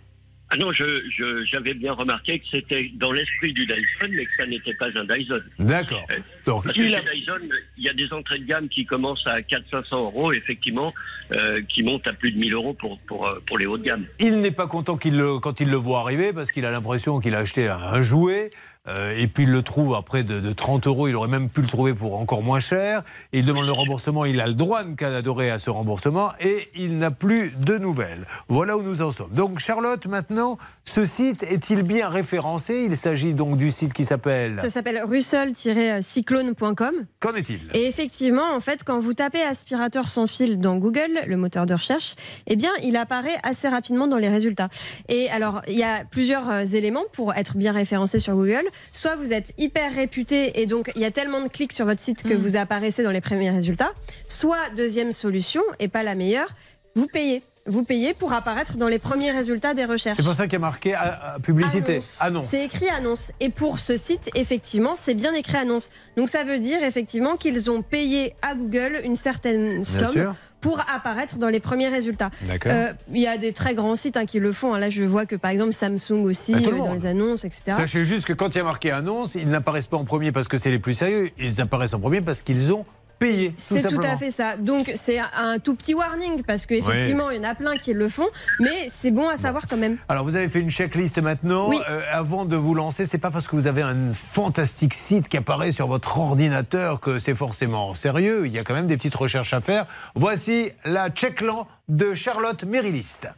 Ah 0.49 0.57
non, 0.59 0.71
je- 0.73 1.03
je- 1.11 1.45
j'avais 1.51 1.75
bien 1.75 1.93
remarqué 1.93 2.39
que 2.39 2.45
c'était 2.53 2.93
dans 2.95 3.11
l'esprit 3.11 3.53
du 3.53 3.67
Dyson, 3.67 4.09
mais 4.11 4.27
que 4.27 4.31
ça 4.37 4.47
n'était 4.47 4.75
pas 4.75 4.87
un 4.95 5.05
Dyson. 5.05 5.41
D'accord. 5.59 6.07
Donc, 6.45 6.63
Parce 6.63 6.77
que 6.79 6.83
il 6.85 6.95
a... 6.95 6.99
chez 6.99 7.05
Dyson, 7.17 7.41
il 7.77 7.83
y 7.83 7.89
a 7.89 7.95
des 7.95 8.13
entrées 8.13 8.39
de 8.39 8.45
gamme 8.45 8.69
qui 8.69 8.87
commencent 8.87 9.27
à 9.27 9.41
400-500 9.41 9.97
euros, 10.05 10.33
effectivement, 10.33 10.95
euh, 11.33 11.61
qui 11.69 11.83
montent 11.83 12.07
à 12.07 12.13
plus 12.13 12.31
de 12.31 12.39
1000 12.39 12.55
euros 12.55 12.75
pour, 12.75 13.01
pour, 13.09 13.27
euh, 13.27 13.43
pour 13.49 13.59
les 13.59 13.67
hauts 13.67 13.77
de 13.79 13.83
gamme. 13.83 14.05
il 14.21 14.39
n'est 14.41 14.53
pas 14.53 14.69
content 14.69 14.97
le- 15.05 15.41
quand 15.41 15.59
il 15.59 15.69
le 15.69 15.77
voit 15.77 15.99
arriver 15.99 16.33
parce 16.33 16.53
qu'il 16.53 16.65
a 16.65 16.71
l'impression 16.71 17.19
qu'il 17.19 17.35
a 17.35 17.39
acheté 17.39 17.67
un 17.67 18.01
jouet. 18.03 18.51
Euh, 18.89 19.15
et 19.17 19.27
puis 19.27 19.45
il 19.45 19.51
le 19.51 19.63
trouve 19.63 19.95
après 19.95 20.23
de, 20.23 20.41
de 20.41 20.53
30 20.53 20.87
euros, 20.87 21.09
il 21.09 21.17
aurait 21.17 21.29
même 21.29 21.49
pu 21.51 21.61
le 21.61 21.67
trouver 21.67 21.95
pour 21.95 22.19
encore 22.19 22.43
moins 22.43 22.61
cher. 22.61 23.03
Et 23.33 23.39
il 23.41 23.47
demande 23.47 23.67
le 23.67 23.73
remboursement, 23.73 24.25
il 24.25 24.41
a 24.41 24.47
le 24.47 24.55
droit 24.55 24.85
de 24.85 24.95
cadorer 24.95 25.51
à 25.51 25.59
ce 25.59 25.71
remboursement 25.71 26.31
et 26.41 26.69
il 26.75 26.99
n'a 26.99 27.11
plus 27.11 27.53
de 27.57 27.79
nouvelles. 27.79 28.27
Voilà 28.49 28.77
où 28.77 28.83
nous 28.83 29.03
en 29.03 29.11
sommes. 29.11 29.33
Donc 29.33 29.59
Charlotte, 29.59 30.07
maintenant, 30.07 30.59
ce 30.85 31.05
site 31.05 31.43
est-il 31.43 31.83
bien 31.83 32.09
référencé? 32.09 32.87
Il 32.89 32.97
s'agit 32.97 33.35
donc 33.35 33.57
du 33.57 33.71
site 33.71 33.93
qui 33.93 34.05
s'appelle... 34.05 34.59
Ça 34.61 34.71
s'appelle 34.71 35.03
russell-cyclone.com. 35.05 36.95
Qu'en 37.21 37.35
est-il? 37.35 37.61
Et 37.75 37.87
effectivement, 37.87 38.55
en 38.55 38.61
fait, 38.61 38.85
quand 38.85 38.99
vous 38.99 39.15
tapez 39.15 39.43
aspirateur 39.43 40.09
sans 40.09 40.27
fil 40.27 40.59
dans 40.59 40.77
Google, 40.77 41.21
le 41.27 41.37
moteur 41.37 41.67
de 41.67 41.75
recherche, 41.75 42.15
eh 42.47 42.57
bien, 42.57 42.71
il 42.83 42.97
apparaît 42.97 43.39
assez 43.43 43.69
rapidement 43.69 44.07
dans 44.07 44.19
les 44.19 44.29
résultats. 44.29 44.69
Et 45.09 45.29
alors, 45.31 45.63
il 45.69 45.77
y 45.77 45.83
a 45.83 46.05
plusieurs 46.05 46.49
euh, 46.51 46.65
éléments 46.65 47.05
pour 47.13 47.35
être 47.35 47.57
bien 47.57 47.73
référencé 47.73 48.19
sur 48.19 48.35
Google. 48.35 48.65
Soit 48.93 49.17
vous 49.17 49.33
êtes 49.33 49.53
hyper 49.59 49.95
réputé 49.95 50.61
et 50.61 50.67
donc 50.67 50.91
il 50.97 51.03
y 51.03 51.05
a 51.05 51.11
tellement 51.11 51.43
de 51.43 51.49
clics 51.49 51.73
sur 51.73 51.85
votre 51.87 52.01
site 52.01 52.23
que 52.23 52.35
Mm. 52.35 52.39
vous 52.39 52.57
apparaissez 52.57 53.03
dans 53.03 53.11
les 53.11 53.21
premiers 53.21 53.51
résultats. 53.51 53.93
Soit 54.27 54.71
deuxième 54.77 55.13
solution, 55.13 55.63
et 55.79 55.89
pas 55.89 56.03
la 56.03 56.15
meilleure, 56.15 56.49
vous 56.95 57.07
payez. 57.07 57.43
Vous 57.67 57.83
payez 57.85 58.15
pour 58.15 58.33
apparaître 58.33 58.77
dans 58.77 58.89
les 58.89 58.99
premiers 58.99 59.31
résultats 59.31 59.75
des 59.75 59.85
recherches. 59.85 60.17
C'est 60.17 60.23
pour 60.25 60.35
ça 60.35 60.45
qu'il 60.45 60.55
y 60.55 60.57
a 60.57 60.59
marqué 60.61 60.95
euh, 60.95 60.99
euh, 60.99 61.39
publicité. 61.41 62.01
Annonce. 62.21 62.47
C'est 62.49 62.65
écrit 62.65 62.89
annonce. 62.89 63.33
Et 63.41 63.51
pour 63.51 63.81
ce 63.81 63.97
site, 63.97 64.31
effectivement, 64.35 64.95
c'est 64.97 65.15
bien 65.15 65.35
écrit 65.35 65.57
annonce. 65.57 65.91
Donc 66.17 66.29
ça 66.29 66.45
veut 66.45 66.59
dire 66.59 66.83
effectivement 66.83 67.37
qu'ils 67.37 67.71
ont 67.71 67.83
payé 67.83 68.35
à 68.43 68.55
Google 68.55 69.01
une 69.05 69.17
certaine 69.17 69.83
Bien 69.83 69.85
somme 69.85 70.13
sûr. 70.13 70.35
pour 70.61 70.81
apparaître 70.89 71.39
dans 71.39 71.49
les 71.49 71.61
premiers 71.61 71.89
résultats. 71.89 72.31
D'accord. 72.43 72.73
Euh, 72.73 72.93
Il 73.13 73.21
y 73.21 73.27
a 73.27 73.37
des 73.37 73.53
très 73.53 73.75
grands 73.75 73.97
sites 73.97 74.17
hein, 74.17 74.27
qui 74.27 74.39
le 74.39 74.53
font. 74.53 74.75
hein. 74.75 74.79
Là, 74.79 74.89
je 74.89 75.03
vois 75.05 75.27
que 75.27 75.35
par 75.37 75.51
exemple 75.51 75.73
Samsung 75.73 76.23
aussi, 76.25 76.53
Ah, 76.55 76.61
le 76.61 76.69
euh, 76.69 76.79
dans 76.79 76.95
les 76.95 77.07
annonces, 77.07 77.45
etc. 77.45 77.63
Sachez 77.77 78.05
juste 78.05 78.27
que 78.27 78.33
quand 78.33 78.55
il 78.55 78.59
y 78.59 78.61
a 78.61 78.65
marqué 78.65 78.91
annonce, 78.93 79.35
ils 79.35 79.49
n'apparaissent 79.49 79.87
pas 79.89 79.97
en 79.97 80.05
premier 80.05 80.31
parce 80.33 80.47
que 80.49 80.57
c'est 80.57 80.71
les 80.71 80.79
plus 80.79 80.95
sérieux, 80.95 81.31
ils 81.39 81.61
apparaissent 81.61 81.95
en 81.95 82.01
premier 82.01 82.21
parce 82.21 82.43
qu'ils 82.43 82.73
ont 82.73 82.85
payé. 83.19 83.55
C'est 83.57 83.83
tout, 83.89 84.01
à 84.03 84.17
fait 84.17 84.31
ça. 84.31 84.57
Donc 84.57 84.93
c'est 84.95 85.19
un 85.19 85.59
tout 85.59 85.75
petit 85.75 85.95
warning 85.95 86.43
parce 86.43 86.67
qu'effectivement, 86.67 87.31
il 87.31 87.39
y 87.39 87.41
en 87.41 87.49
a 87.49 87.55
plein 87.55 87.77
qui 87.77 87.93
le 87.93 88.09
font, 88.09 88.29
mais 88.61 88.89
c'est 88.89 89.11
bon 89.11 89.29
à 89.29 89.37
savoir 89.37 89.67
quand 89.69 89.77
même. 89.77 89.97
Alors 90.09 90.25
vous 90.25 90.37
avez 90.37 90.49
fait 90.49 90.61
une 90.61 90.71
checklist 90.71 91.19
maintenant. 91.19 91.69
Oui. 91.69 91.79
Euh, 91.89 92.03
avant 92.13 92.45
de 92.45 92.57
vous 92.57 92.75
lancer, 92.75 93.07
c'est 93.07 93.19
pas 93.19 93.31
parce 93.31 93.47
que 93.47 93.57
vous 93.57 93.67
avez 93.67 93.83
un 93.83 94.13
fantastique 94.15 94.95
site 94.95 95.29
qui 95.29 95.37
apparaît 95.37 95.73
sur 95.73 95.87
votre 95.87 96.19
ordinateur 96.19 97.01
que 97.01 97.19
c'est 97.19 97.35
forcément 97.35 97.95
sérieux. 97.95 98.47
Il 98.47 98.53
y 98.53 98.59
a 98.59 98.65
quand 98.65 98.75
même 98.75 98.87
des 98.87 98.97
petites 98.97 99.15
recherches 99.15 99.55
à 99.55 99.61
faire. 99.61 99.87
Voici 100.15 100.71
la 100.85 101.11
checklan 101.11 101.67
de 101.89 102.15
Charlotte 102.15 102.65
Mériliste. 102.65 103.29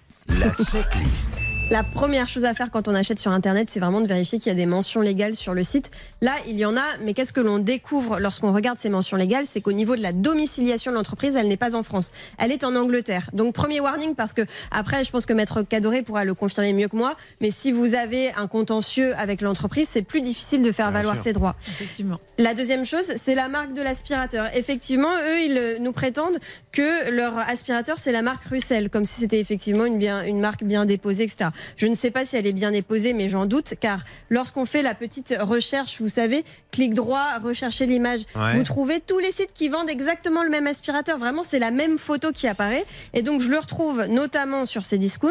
La 0.40 0.50
checklist. 0.50 1.47
La 1.70 1.84
première 1.84 2.28
chose 2.28 2.46
à 2.46 2.54
faire 2.54 2.70
quand 2.70 2.88
on 2.88 2.94
achète 2.94 3.18
sur 3.18 3.30
Internet, 3.30 3.68
c'est 3.70 3.78
vraiment 3.78 4.00
de 4.00 4.06
vérifier 4.06 4.38
qu'il 4.38 4.48
y 4.48 4.54
a 4.54 4.54
des 4.54 4.64
mentions 4.64 5.02
légales 5.02 5.36
sur 5.36 5.52
le 5.52 5.62
site. 5.62 5.90
Là, 6.22 6.32
il 6.46 6.58
y 6.58 6.64
en 6.64 6.78
a, 6.78 6.96
mais 7.02 7.12
qu'est-ce 7.12 7.34
que 7.34 7.42
l'on 7.42 7.58
découvre 7.58 8.18
lorsqu'on 8.18 8.54
regarde 8.54 8.78
ces 8.78 8.88
mentions 8.88 9.18
légales? 9.18 9.46
C'est 9.46 9.60
qu'au 9.60 9.72
niveau 9.72 9.94
de 9.94 10.00
la 10.00 10.14
domiciliation 10.14 10.92
de 10.92 10.96
l'entreprise, 10.96 11.36
elle 11.36 11.46
n'est 11.46 11.58
pas 11.58 11.76
en 11.76 11.82
France. 11.82 12.12
Elle 12.38 12.52
est 12.52 12.64
en 12.64 12.74
Angleterre. 12.74 13.28
Donc, 13.34 13.52
premier 13.52 13.80
warning, 13.80 14.14
parce 14.14 14.32
que 14.32 14.40
après, 14.70 15.04
je 15.04 15.10
pense 15.10 15.26
que 15.26 15.34
Maître 15.34 15.60
Cadoré 15.60 16.00
pourra 16.00 16.24
le 16.24 16.32
confirmer 16.32 16.72
mieux 16.72 16.88
que 16.88 16.96
moi, 16.96 17.16
mais 17.42 17.50
si 17.50 17.70
vous 17.70 17.94
avez 17.94 18.32
un 18.32 18.46
contentieux 18.46 19.14
avec 19.16 19.42
l'entreprise, 19.42 19.88
c'est 19.90 20.00
plus 20.00 20.22
difficile 20.22 20.62
de 20.62 20.72
faire 20.72 20.86
Bien 20.86 21.00
valoir 21.00 21.16
sûr. 21.16 21.24
ses 21.24 21.32
droits. 21.34 21.54
Effectivement. 21.66 22.18
La 22.38 22.54
deuxième 22.54 22.86
chose, 22.86 23.12
c'est 23.16 23.34
la 23.34 23.48
marque 23.48 23.74
de 23.74 23.82
l'aspirateur. 23.82 24.46
Effectivement, 24.54 25.12
eux, 25.28 25.40
ils 25.42 25.58
euh, 25.58 25.78
nous 25.80 25.92
prétendent 25.92 26.38
que 26.72 27.10
leur 27.10 27.36
aspirateur, 27.36 27.98
c'est 27.98 28.12
la 28.12 28.22
marque 28.22 28.44
Russell, 28.46 28.88
comme 28.88 29.04
si 29.04 29.20
c'était 29.20 29.40
effectivement 29.40 29.84
une, 29.84 29.98
bien, 29.98 30.22
une 30.24 30.40
marque 30.40 30.64
bien 30.64 30.86
déposée, 30.86 31.24
etc. 31.24 31.50
Je 31.76 31.86
ne 31.86 31.94
sais 31.94 32.10
pas 32.10 32.24
si 32.24 32.36
elle 32.36 32.46
est 32.46 32.52
bien 32.52 32.70
déposée, 32.70 33.12
mais 33.12 33.28
j'en 33.28 33.46
doute, 33.46 33.74
car 33.80 34.00
lorsqu'on 34.30 34.64
fait 34.64 34.82
la 34.82 34.94
petite 34.94 35.34
recherche, 35.40 36.00
vous 36.00 36.08
savez, 36.08 36.44
clic 36.70 36.94
droit, 36.94 37.38
rechercher 37.42 37.86
l'image, 37.86 38.20
Ouais. 38.34 38.56
vous 38.56 38.62
trouvez 38.64 39.00
tous 39.00 39.18
les 39.18 39.32
sites 39.32 39.52
qui 39.54 39.68
vendent 39.68 39.90
exactement 39.90 40.42
le 40.42 40.50
même 40.50 40.66
aspirateur. 40.66 41.18
Vraiment, 41.18 41.42
c'est 41.42 41.58
la 41.58 41.70
même 41.70 41.98
photo 41.98 42.32
qui 42.32 42.46
apparaît. 42.46 42.84
Et 43.14 43.22
donc, 43.22 43.40
je 43.40 43.48
le 43.48 43.58
retrouve 43.58 44.04
notamment 44.06 44.64
sur 44.64 44.84
ces 44.84 44.98
discounts. 44.98 45.28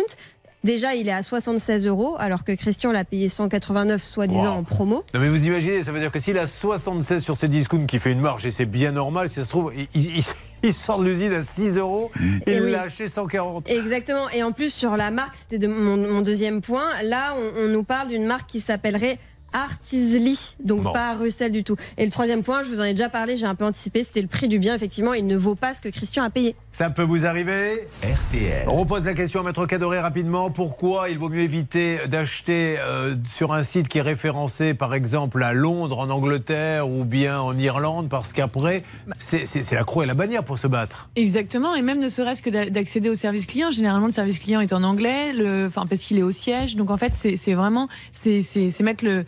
Déjà, 0.67 0.95
il 0.95 1.07
est 1.07 1.13
à 1.13 1.23
76 1.23 1.87
euros, 1.87 2.17
alors 2.19 2.43
que 2.43 2.51
Christian 2.51 2.91
l'a 2.91 3.05
payé 3.05 3.29
189, 3.29 4.03
soi-disant 4.03 4.53
Wow. 4.55 4.59
en 4.59 4.63
promo. 4.63 5.03
Non 5.13 5.21
mais 5.21 5.29
vous 5.29 5.45
imaginez, 5.47 5.81
ça 5.81 5.93
veut 5.93 5.99
dire 6.01 6.11
que 6.11 6.19
s'il 6.19 6.37
a 6.37 6.45
76 6.45 7.23
sur 7.23 7.37
ses 7.37 7.47
discounts 7.47 7.85
qui 7.85 7.99
fait 7.99 8.11
une 8.11 8.19
marge, 8.19 8.45
et 8.45 8.49
c'est 8.51 8.65
bien 8.65 8.91
normal, 8.91 9.29
si 9.29 9.35
ça 9.35 9.45
se 9.45 9.49
trouve, 9.51 9.71
il, 9.73 9.87
il- 9.95 10.23
il 10.63 10.73
sort 10.73 10.99
de 10.99 11.05
l'usine 11.05 11.31
à 11.31 11.41
6 11.41 11.77
euros, 11.77 12.11
Et 12.45 12.57
il 12.57 12.63
oui. 12.63 12.71
l'a 12.71 12.81
acheté 12.81 13.07
140. 13.07 13.69
Exactement. 13.69 14.29
Et 14.31 14.43
en 14.43 14.51
plus, 14.51 14.73
sur 14.73 14.97
la 14.97 15.09
marque, 15.09 15.35
c'était 15.37 15.57
de 15.57 15.67
mon, 15.71 15.95
mon 15.95 16.21
deuxième 16.21 16.59
point. 16.59 16.89
Là, 17.01 17.33
on, 17.37 17.61
on 17.63 17.67
nous 17.69 17.83
parle 17.83 18.09
d'une 18.09 18.25
marque 18.25 18.49
qui 18.49 18.59
s'appellerait 18.59 19.19
Artisli, 19.53 20.55
donc 20.63 20.83
Bon. 20.83 20.91
pas 20.93 21.13
Russell 21.15 21.51
du 21.51 21.63
tout. 21.63 21.75
Et 21.97 22.05
le 22.05 22.11
troisième 22.11 22.43
point, 22.43 22.63
je 22.63 22.69
vous 22.69 22.79
en 22.79 22.83
ai 22.83 22.93
déjà 22.93 23.09
parlé, 23.09 23.35
j'ai 23.35 23.45
un 23.45 23.55
peu 23.55 23.65
anticipé, 23.65 24.03
c'était 24.03 24.21
le 24.21 24.27
prix 24.27 24.47
du 24.47 24.59
bien. 24.59 24.75
Effectivement, 24.75 25.13
il 25.13 25.25
ne 25.27 25.35
vaut 25.37 25.55
pas 25.55 25.73
ce 25.73 25.81
que 25.81 25.89
Christian 25.89 26.23
a 26.23 26.29
payé. 26.29 26.55
Ça 26.71 26.89
peut 26.89 27.03
vous 27.03 27.25
arriver 27.25 27.79
RTL. 28.03 28.67
On 28.67 28.75
repose 28.75 29.03
la 29.03 29.13
question 29.13 29.39
à 29.39 29.43
Maître 29.43 29.65
Cadoré 29.65 29.99
rapidement. 29.99 30.49
Pourquoi 30.51 31.09
il 31.09 31.17
vaut 31.17 31.29
mieux 31.29 31.41
éviter 31.41 31.99
d'acheter 32.07 32.77
euh, 32.79 33.15
sur 33.25 33.53
un 33.53 33.63
site 33.63 33.87
qui 33.87 33.97
est 33.99 34.01
référencé, 34.01 34.73
par 34.73 34.93
exemple, 34.93 35.41
à 35.43 35.53
Londres, 35.53 35.99
en 35.99 36.09
Angleterre 36.09 36.89
ou 36.89 37.03
bien 37.05 37.39
en 37.39 37.57
Irlande? 37.57 38.09
Parce 38.09 38.33
qu'après, 38.33 38.83
c'est 39.17 39.71
la 39.71 39.83
croix 39.83 40.03
et 40.03 40.07
la 40.07 40.13
bannière 40.13 40.43
pour 40.43 40.57
se 40.57 40.67
battre. 40.67 41.09
Exactement, 41.15 41.75
et 41.75 41.81
même 41.81 41.99
ne 41.99 42.09
serait-ce 42.09 42.41
que 42.41 42.49
d'a- 42.49 42.69
d'accéder 42.69 43.09
au 43.09 43.15
service 43.15 43.45
client. 43.45 43.71
Généralement, 43.71 44.07
le 44.07 44.11
service 44.13 44.39
client 44.39 44.59
est 44.61 44.73
en 44.73 44.83
anglais, 44.83 45.33
le, 45.33 45.65
enfin 45.67 45.85
parce 45.87 46.01
qu'il 46.01 46.17
est 46.17 46.23
au 46.23 46.31
siège. 46.31 46.75
Donc 46.75 46.89
en 46.91 46.97
fait, 46.97 47.13
c'est 47.13 47.53
vraiment 47.53 47.87
c'est 48.11 48.41
mettre 48.81 49.03
le, 49.03 49.25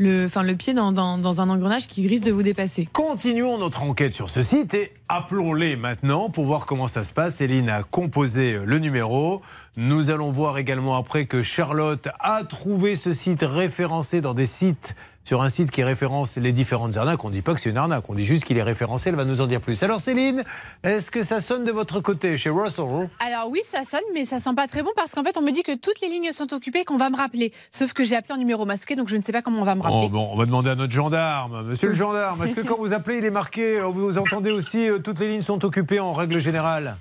le, 0.00 0.24
enfin, 0.24 0.42
le 0.42 0.56
pied 0.56 0.72
dans, 0.72 0.92
dans, 0.92 1.18
dans 1.18 1.40
un 1.40 1.50
engrenage 1.50 1.86
qui 1.86 2.08
risque 2.08 2.24
de 2.24 2.32
vous 2.32 2.42
dépasser. 2.42 2.88
Continuons 2.92 3.58
notre 3.58 3.82
enquête 3.82 4.14
sur 4.14 4.30
ce 4.30 4.40
site 4.40 4.72
et 4.72 4.92
appelons-les 5.08 5.76
maintenant 5.76 6.30
pour 6.30 6.46
voir 6.46 6.64
comment 6.64 6.88
ça 6.88 7.04
se 7.04 7.12
passe. 7.12 7.36
Céline 7.36 7.68
a 7.68 7.82
composé 7.82 8.58
le 8.64 8.78
numéro. 8.78 9.42
Nous 9.76 10.10
allons 10.10 10.32
voir 10.32 10.56
également 10.56 10.96
après 10.96 11.26
que 11.26 11.42
Charlotte 11.42 12.08
a 12.18 12.42
trouvé 12.44 12.94
ce 12.94 13.12
site 13.12 13.42
référencé 13.42 14.22
dans 14.22 14.34
des 14.34 14.46
sites 14.46 14.94
sur 15.22 15.42
un 15.42 15.50
site 15.50 15.70
qui 15.70 15.84
référence 15.84 16.38
les 16.38 16.50
différentes 16.50 16.96
arnaques. 16.96 17.22
On 17.24 17.28
ne 17.28 17.34
dit 17.34 17.42
pas 17.42 17.52
que 17.54 17.60
c'est 17.60 17.70
une 17.70 17.76
arnaque, 17.76 18.08
on 18.08 18.14
dit 18.14 18.24
juste 18.24 18.44
qu'il 18.44 18.56
est 18.56 18.62
référencé. 18.62 19.10
Elle 19.10 19.16
va 19.16 19.26
nous 19.26 19.42
en 19.42 19.46
dire 19.46 19.60
plus. 19.60 19.80
Alors 19.82 20.00
Céline, 20.00 20.44
est-ce 20.82 21.10
que 21.10 21.22
ça 21.22 21.40
sonne 21.40 21.64
de 21.64 21.70
votre 21.70 22.00
côté 22.00 22.36
chez 22.38 22.48
Russell? 22.48 23.10
Alors 23.20 23.48
oui, 23.48 23.60
ça 23.62 23.84
sonne, 23.84 24.00
mais 24.14 24.24
ça 24.24 24.38
sent 24.38 24.54
pas 24.56 24.66
très 24.66 24.82
bon 24.82 24.90
parce 24.96 25.14
qu'en 25.14 25.22
fait, 25.22 25.36
on 25.36 25.42
me 25.42 25.52
dit 25.52 25.62
que 25.62 25.76
toutes 25.76 26.00
les 26.00 26.08
lignes 26.08 26.32
sont 26.32 26.52
occupées 26.54 26.80
et 26.80 26.84
qu'on 26.84 26.96
va 26.96 27.10
me 27.10 27.16
rappeler. 27.16 27.52
Sauf 27.70 27.92
que 27.92 28.02
j'ai 28.02 28.16
appelé 28.16 28.34
en 28.34 28.38
numéro 28.38 28.64
masqué, 28.64 28.96
donc 28.96 29.08
je 29.08 29.16
ne 29.16 29.22
sais 29.22 29.30
pas 29.30 29.42
comment 29.42 29.60
on 29.60 29.64
va 29.64 29.74
me 29.74 29.82
rappeler. 29.82 29.89
Oh, 29.92 30.08
bon, 30.08 30.28
on 30.32 30.36
va 30.36 30.46
demander 30.46 30.70
à 30.70 30.76
notre 30.76 30.92
gendarme. 30.92 31.66
Monsieur 31.66 31.88
le 31.88 31.94
gendarme, 31.94 32.44
est-ce 32.44 32.54
que 32.54 32.60
quand 32.60 32.78
vous 32.78 32.92
appelez, 32.92 33.18
il 33.18 33.24
est 33.24 33.30
marqué, 33.30 33.80
vous 33.82 34.18
entendez 34.18 34.50
aussi, 34.50 34.88
euh, 34.88 34.98
toutes 34.98 35.18
les 35.18 35.28
lignes 35.28 35.42
sont 35.42 35.64
occupées 35.64 35.98
en 35.98 36.12
règle 36.12 36.38
générale? 36.38 36.96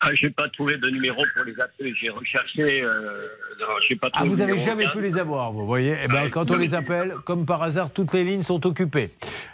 Ah, 0.00 0.10
j'ai 0.14 0.30
pas 0.30 0.48
trouvé 0.50 0.76
de 0.78 0.88
numéro 0.90 1.16
pour 1.34 1.44
les 1.44 1.60
appeler. 1.60 1.92
J'ai 2.00 2.08
recherché. 2.10 2.82
Euh, 2.82 3.26
non, 3.58 3.66
j'ai 3.88 3.96
pas 3.96 4.08
Ah, 4.12 4.18
trouvé 4.18 4.30
vous 4.30 4.36
de 4.36 4.42
avez 4.42 4.52
numéro. 4.52 4.66
jamais 4.68 4.86
pu 4.92 5.00
les 5.02 5.18
avoir, 5.18 5.52
vous 5.52 5.66
voyez 5.66 5.96
Eh 6.04 6.06
ben, 6.08 6.30
quand 6.30 6.50
on 6.52 6.56
les 6.56 6.74
appelle, 6.74 7.14
comme 7.26 7.44
par 7.46 7.62
hasard, 7.64 7.90
toutes 7.90 8.12
les 8.14 8.22
lignes 8.22 8.42
sont 8.42 8.64
occupées. 8.64 9.10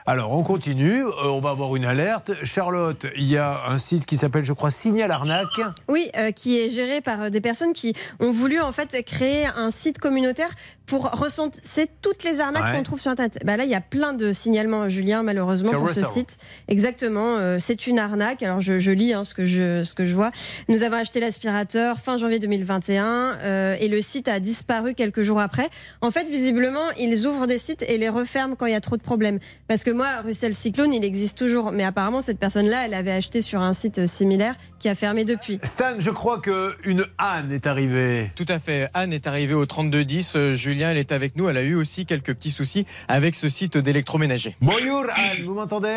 Alors, 0.07 0.33
on 0.37 0.43
continue. 0.43 1.03
euh, 1.03 1.29
on 1.29 1.41
va 1.41 1.49
avoir 1.51 1.75
une 1.77 1.87
alerte. 1.87 2.33
Charlotte, 2.45 3.07
il 3.17 3.25
y 3.25 3.39
a 3.39 3.69
un 3.71 3.79
site 3.79 4.05
qui 4.05 4.19
s'appelle, 4.19 4.45
je 4.45 4.53
crois, 4.53 4.71
Signal 4.71 5.11
Arnaque. 5.11 5.63
Oui, 5.89 6.11
euh, 6.19 6.31
qui 6.31 6.59
est 6.61 6.69
géré 6.69 7.01
par 7.01 7.23
euh, 7.23 7.31
des 7.31 7.41
personnes 7.41 7.73
qui 7.73 7.95
ont 8.21 8.31
voulu 8.31 8.61
en 8.61 8.71
fait 8.73 9.03
créer 9.07 9.47
un 9.47 9.71
site 9.71 9.99
communautaire 9.99 10.51
pour 10.85 11.11
recenser 11.13 11.89
toutes 12.03 12.23
les 12.23 12.41
arnaques 12.43 12.65
Ouais. 12.65 12.77
qu'on 12.77 12.83
trouve 12.83 13.01
sur 13.01 13.11
Internet. 13.11 13.39
Bah 13.47 13.57
là, 13.57 13.65
il 13.65 13.71
y 13.71 13.75
a 13.75 13.81
plein 13.81 14.13
de 14.13 14.33
signalements, 14.35 14.91
Julien, 14.91 15.23
malheureusement, 15.23 15.71
Sur 15.71 15.79
pour 15.81 15.89
ce 15.91 16.05
site. 16.05 16.37
Exactement, 16.69 17.37
euh, 17.39 17.57
c'est 17.59 17.87
une 17.87 17.99
arnaque. 17.99 18.43
Alors, 18.43 18.61
je, 18.61 18.79
je 18.79 18.91
lis 18.91 19.15
hein, 19.15 19.25
ce, 19.25 19.33
que 19.35 19.47
je, 19.47 19.83
ce 19.85 19.95
que 19.95 20.05
je 20.05 20.15
vois. 20.15 20.31
Nous 20.69 20.83
avons 20.83 20.97
acheté 20.97 21.21
l'aspirateur 21.21 21.99
fin 21.99 22.17
janvier 22.17 22.39
2021 22.39 23.39
euh, 23.41 23.77
et 23.81 23.89
le 23.89 24.03
site 24.03 24.29
a 24.29 24.41
disparu 24.41 24.95
quelques 24.95 25.23
jours 25.23 25.41
après. 25.41 25.69
En 26.01 26.11
fait, 26.11 26.29
visiblement, 26.29 26.91
ils 26.99 27.27
ouvrent 27.27 27.47
des 27.47 27.59
sites 27.59 27.83
et 27.83 27.99
les 27.99 28.09
referment 28.09 28.57
quand 28.57 28.67
il 28.67 28.73
y 28.73 28.77
a 28.77 28.81
trop 28.81 28.97
de 28.97 29.03
problèmes. 29.03 29.39
Parce 29.69 29.85
que 29.85 29.91
moi, 29.91 30.21
Russell 30.25 30.55
Cyclone, 30.55 30.93
il 30.93 31.05
existe 31.05 31.39
toujours. 31.39 31.73
Mais 31.73 31.85
apparemment, 31.85 32.21
cette 32.21 32.39
personne-là, 32.39 32.87
elle 32.87 32.95
avait 32.95 33.13
acheté 33.13 33.43
sur 33.43 33.61
un 33.61 33.75
site 33.75 33.99
euh, 33.99 34.07
similaire 34.07 34.57
qui 34.79 34.89
a 34.89 34.95
fermé 34.95 35.25
depuis. 35.25 35.59
Stan, 35.63 35.95
je 35.99 36.11
crois 36.11 36.41
qu'une 36.41 37.05
Anne 37.19 37.53
est 37.53 37.67
arrivée. 37.67 38.31
Tout 38.37 38.47
à 38.49 38.59
fait. 38.59 38.89
Anne 38.95 39.13
est 39.13 39.27
arrivée 39.27 39.55
au 39.55 39.67
3210. 39.67 40.37
Euh, 40.37 40.55
Julien, 40.55 40.91
elle 40.91 40.99
est 40.99 41.13
avec 41.13 41.37
nous. 41.37 41.49
Elle 41.49 41.59
a 41.59 41.63
eu 41.63 41.75
aussi 41.75 42.07
quelques 42.07 42.35
petits 42.35 42.51
soucis 42.51 42.87
avec 43.09 43.35
ce 43.35 43.49
site 43.49 43.77
d'électroménager. 43.79 44.57
Bonjour 44.61 45.05
Anne, 45.15 45.45
vous 45.45 45.55
m'entendez? 45.55 45.97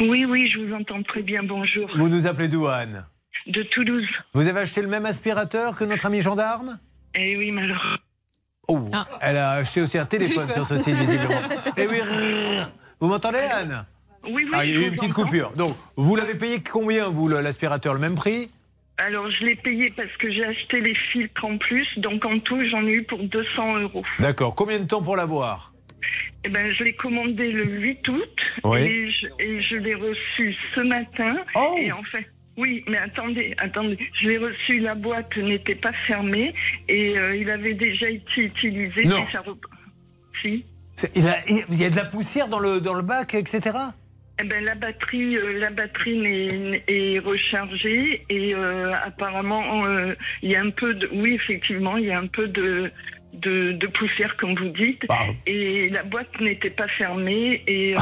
Oui, 0.00 0.24
oui, 0.24 0.48
je 0.50 0.58
vous 0.58 0.72
entends 0.74 1.02
très 1.02 1.22
bien. 1.22 1.42
Bonjour. 1.42 1.88
Vous 1.94 2.08
nous 2.08 2.26
appelez 2.26 2.48
d'où 2.48 2.66
Anne? 2.66 3.06
De 3.46 3.62
Toulouse. 3.62 4.06
Vous 4.34 4.46
avez 4.48 4.60
acheté 4.60 4.82
le 4.82 4.88
même 4.88 5.06
aspirateur 5.06 5.76
que 5.76 5.84
notre 5.84 6.06
ami 6.06 6.20
gendarme? 6.20 6.78
Eh 7.14 7.36
oui, 7.36 7.50
malheureusement. 7.50 7.96
Oh, 8.68 8.88
Ah. 8.92 9.06
elle 9.22 9.36
a 9.36 9.50
acheté 9.52 9.80
aussi 9.82 9.98
un 9.98 10.06
téléphone 10.06 10.50
sur 10.50 10.64
ce 10.64 10.76
site, 10.76 10.94
visiblement. 10.94 11.40
Eh 11.76 11.86
oui, 11.88 11.96
vous 13.00 13.08
m'entendez 13.08 13.38
Anne? 13.38 13.84
Oui, 14.24 14.44
oui. 14.44 14.50
Ah, 14.52 14.64
il 14.64 14.70
y 14.72 14.76
a 14.76 14.80
eu 14.80 14.84
une 14.88 14.94
petite 14.96 15.10
entends. 15.12 15.22
coupure. 15.24 15.52
Donc, 15.56 15.74
vous 15.96 16.14
l'avez 16.14 16.34
payé 16.36 16.62
combien, 16.62 17.08
vous, 17.08 17.26
l'aspirateur? 17.28 17.94
Le 17.94 18.00
même 18.00 18.14
prix? 18.14 18.50
Alors, 18.98 19.28
je 19.30 19.44
l'ai 19.44 19.56
payé 19.56 19.90
parce 19.96 20.14
que 20.18 20.30
j'ai 20.30 20.44
acheté 20.44 20.80
les 20.80 20.94
filtres 20.94 21.44
en 21.44 21.56
plus. 21.56 21.88
Donc, 21.96 22.24
en 22.26 22.38
tout, 22.38 22.62
j'en 22.70 22.86
ai 22.86 22.90
eu 22.92 23.02
pour 23.04 23.18
200 23.24 23.78
euros. 23.78 24.04
D'accord. 24.18 24.54
Combien 24.54 24.78
de 24.78 24.84
temps 24.86 25.02
pour 25.02 25.16
l'avoir? 25.16 25.72
Eh 26.44 26.48
ben, 26.50 26.72
je 26.74 26.84
l'ai 26.84 26.92
commandé 26.94 27.50
le 27.50 27.64
8 27.64 28.06
août. 28.08 28.36
Oui. 28.64 28.80
Et 28.80 29.10
je, 29.10 29.26
et 29.38 29.62
je 29.62 29.76
l'ai 29.76 29.94
reçu 29.94 30.54
ce 30.74 30.80
matin. 30.80 31.36
Oh 31.54 31.76
Et 31.80 31.90
en 31.92 32.02
fait. 32.04 32.26
Oui, 32.56 32.84
mais 32.88 32.98
attendez, 32.98 33.54
attendez. 33.58 33.96
Je 34.20 34.28
l'ai 34.28 34.38
reçu, 34.38 34.80
la 34.80 34.94
boîte 34.94 35.36
n'était 35.36 35.74
pas 35.74 35.92
fermée 36.06 36.52
et 36.88 37.16
euh, 37.18 37.36
il 37.36 37.48
avait 37.50 37.74
déjà 37.74 38.08
été 38.10 38.42
utilisé. 38.42 39.04
Non. 39.04 39.24
ça 39.32 39.40
rep- 39.40 39.64
Si. 40.42 40.64
Il, 41.14 41.26
a- 41.28 41.38
il 41.48 41.78
y 41.80 41.84
a 41.84 41.90
de 41.90 41.96
la 41.96 42.04
poussière 42.04 42.48
dans 42.48 42.58
le, 42.58 42.80
dans 42.80 42.92
le 42.94 43.02
bac, 43.02 43.34
etc. 43.34 43.70
Eh 44.42 44.44
ben, 44.44 44.62
la 44.64 44.74
batterie, 44.74 45.36
euh, 45.36 45.58
la 45.58 45.70
batterie 45.70 46.18
n'est- 46.18 46.82
est, 46.88 47.18
rechargée 47.20 48.24
et 48.28 48.54
euh, 48.54 48.92
apparemment 49.04 49.84
il 50.42 50.50
y 50.50 50.56
a 50.56 50.60
un 50.62 50.70
peu 50.70 50.94
de, 50.94 51.08
oui 51.12 51.34
effectivement 51.34 51.96
il 51.98 52.06
y 52.06 52.10
a 52.10 52.18
un 52.18 52.26
peu 52.26 52.48
de 52.48 52.90
de, 53.34 53.72
de 53.72 53.86
poussière 53.86 54.36
comme 54.38 54.54
vous 54.54 54.70
dites 54.70 55.04
Bah, 55.08 55.18
et 55.46 55.88
la 55.90 56.02
boîte 56.04 56.40
n'était 56.40 56.70
pas 56.70 56.88
fermée 56.88 57.62
et 57.66 57.94
euh, 57.96 58.00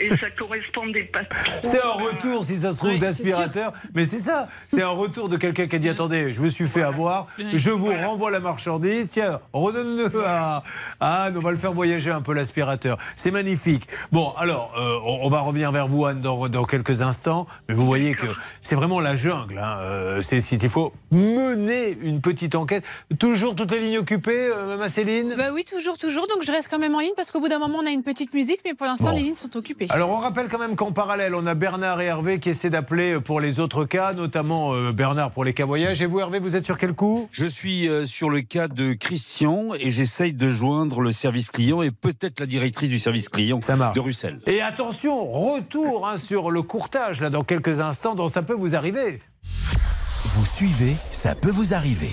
et 0.00 0.06
ça 0.06 0.30
correspondait 0.38 1.04
pas 1.04 1.24
trop. 1.24 1.38
c'est 1.62 1.82
un 1.82 1.92
retour, 1.92 2.44
si 2.44 2.56
ça 2.56 2.72
se 2.72 2.78
trouve, 2.78 2.90
Oui, 2.90 2.98
d'aspirateur. 2.98 3.72
Mais 3.94 4.04
c'est 4.04 4.18
ça. 4.18 4.48
C'est 4.68 4.82
un 4.82 4.88
retour 4.88 5.28
de 5.28 5.36
quelqu'un 5.36 5.66
qui 5.66 5.76
a 5.76 5.78
dit 5.78 5.88
Attendez, 5.88 6.32
je 6.32 6.42
me 6.42 6.48
suis 6.48 6.68
fait 6.68 6.82
avoir, 6.82 7.28
je 7.38 7.70
vous 7.70 7.86
Voilà. 7.86 8.06
renvoie 8.08 8.30
la 8.30 8.40
marchandise. 8.40 9.08
Tiens, 9.08 9.40
redonne-le 9.52 10.10
à 10.26 10.62
à 11.00 11.24
Anne, 11.24 11.36
on 11.36 11.40
va 11.40 11.50
le 11.50 11.56
faire 11.56 11.72
voyager 11.72 12.10
un 12.10 12.22
peu 12.22 12.34
l'aspirateur. 12.34 12.98
C'est 13.16 13.30
magnifique. 13.30 13.86
Bon, 14.12 14.32
alors, 14.36 14.72
euh, 14.78 14.98
on 15.04 15.24
on 15.24 15.28
va 15.30 15.40
revenir 15.40 15.70
vers 15.72 15.86
vous, 15.88 16.04
Anne, 16.06 16.20
dans, 16.20 16.48
dans 16.48 16.64
quelques 16.64 17.00
instants. 17.00 17.46
Mais 17.68 17.74
vous 17.74 17.86
voyez 17.86 18.14
que 18.14 18.26
c'est 18.62 18.74
vraiment 18.74 19.00
la 19.00 19.16
jungle. 19.16 19.58
Hein. 19.58 19.78
Euh, 19.80 20.20
c'est 20.22 20.40
si 20.40 20.56
il 20.56 20.70
faut 20.70 20.92
mener 21.10 21.96
une 22.02 22.20
petite 22.20 22.54
enquête. 22.54 22.84
Toujours 23.18 23.54
toutes 23.54 23.70
les 23.70 23.80
lignes 23.80 23.98
occupées, 23.98 24.50
euh, 24.52 24.66
même 24.68 24.82
à 24.82 24.88
Céline? 24.88 25.34
Bah 25.36 25.50
oui, 25.52 25.64
toujours, 25.64 25.96
toujours. 25.98 26.26
Donc 26.26 26.42
je 26.42 26.50
reste 26.52 26.68
quand 26.68 26.78
même 26.78 26.94
en 26.94 27.00
ligne 27.00 27.12
parce 27.16 27.30
qu'au 27.30 27.40
bout 27.40 27.48
d'un 27.48 27.58
moment, 27.58 27.78
on 27.82 27.86
a 27.86 27.90
une 27.90 28.02
petite 28.02 28.34
musique, 28.34 28.60
mais 28.64 28.74
pour 28.74 28.86
l'instant, 28.86 29.10
Bon. 29.10 29.16
les 29.16 29.22
lignes 29.22 29.34
sont 29.34 29.56
occupées. 29.56 29.83
Alors 29.90 30.10
on 30.10 30.18
rappelle 30.18 30.48
quand 30.48 30.58
même 30.58 30.76
qu'en 30.76 30.92
parallèle, 30.92 31.34
on 31.34 31.46
a 31.46 31.54
Bernard 31.54 32.00
et 32.00 32.06
Hervé 32.06 32.40
qui 32.40 32.50
essaient 32.50 32.70
d'appeler 32.70 33.20
pour 33.20 33.40
les 33.40 33.60
autres 33.60 33.84
cas, 33.84 34.12
notamment 34.12 34.74
euh, 34.74 34.92
Bernard 34.92 35.30
pour 35.30 35.44
les 35.44 35.52
cas 35.54 35.64
voyages. 35.64 36.00
Et 36.00 36.06
vous 36.06 36.20
Hervé, 36.20 36.38
vous 36.38 36.56
êtes 36.56 36.64
sur 36.64 36.78
quel 36.78 36.92
coup? 36.94 37.28
Je 37.30 37.46
suis 37.46 37.88
euh, 37.88 38.06
sur 38.06 38.30
le 38.30 38.40
cas 38.42 38.68
de 38.68 38.92
Christian 38.92 39.70
et 39.78 39.90
j'essaye 39.90 40.32
de 40.32 40.48
joindre 40.48 41.00
le 41.00 41.12
service 41.12 41.50
client 41.50 41.82
et 41.82 41.90
peut-être 41.90 42.40
la 42.40 42.46
directrice 42.46 42.90
du 42.90 42.98
service 42.98 43.28
client 43.28 43.60
Ça 43.60 43.76
marche. 43.76 43.94
de 43.94 44.00
Russell. 44.00 44.40
Et 44.46 44.60
attention, 44.60 45.24
retour 45.30 46.06
hein, 46.08 46.16
sur 46.16 46.50
le 46.50 46.62
courtage 46.62 47.20
là 47.20 47.30
dans 47.30 47.42
quelques 47.42 47.80
instants, 47.80 48.14
dont 48.14 48.28
ça 48.28 48.42
peut 48.42 48.54
vous 48.54 48.74
arriver. 48.74 49.20
Vous 50.24 50.44
suivez, 50.44 50.96
ça 51.12 51.34
peut 51.34 51.50
vous 51.50 51.74
arriver. 51.74 52.10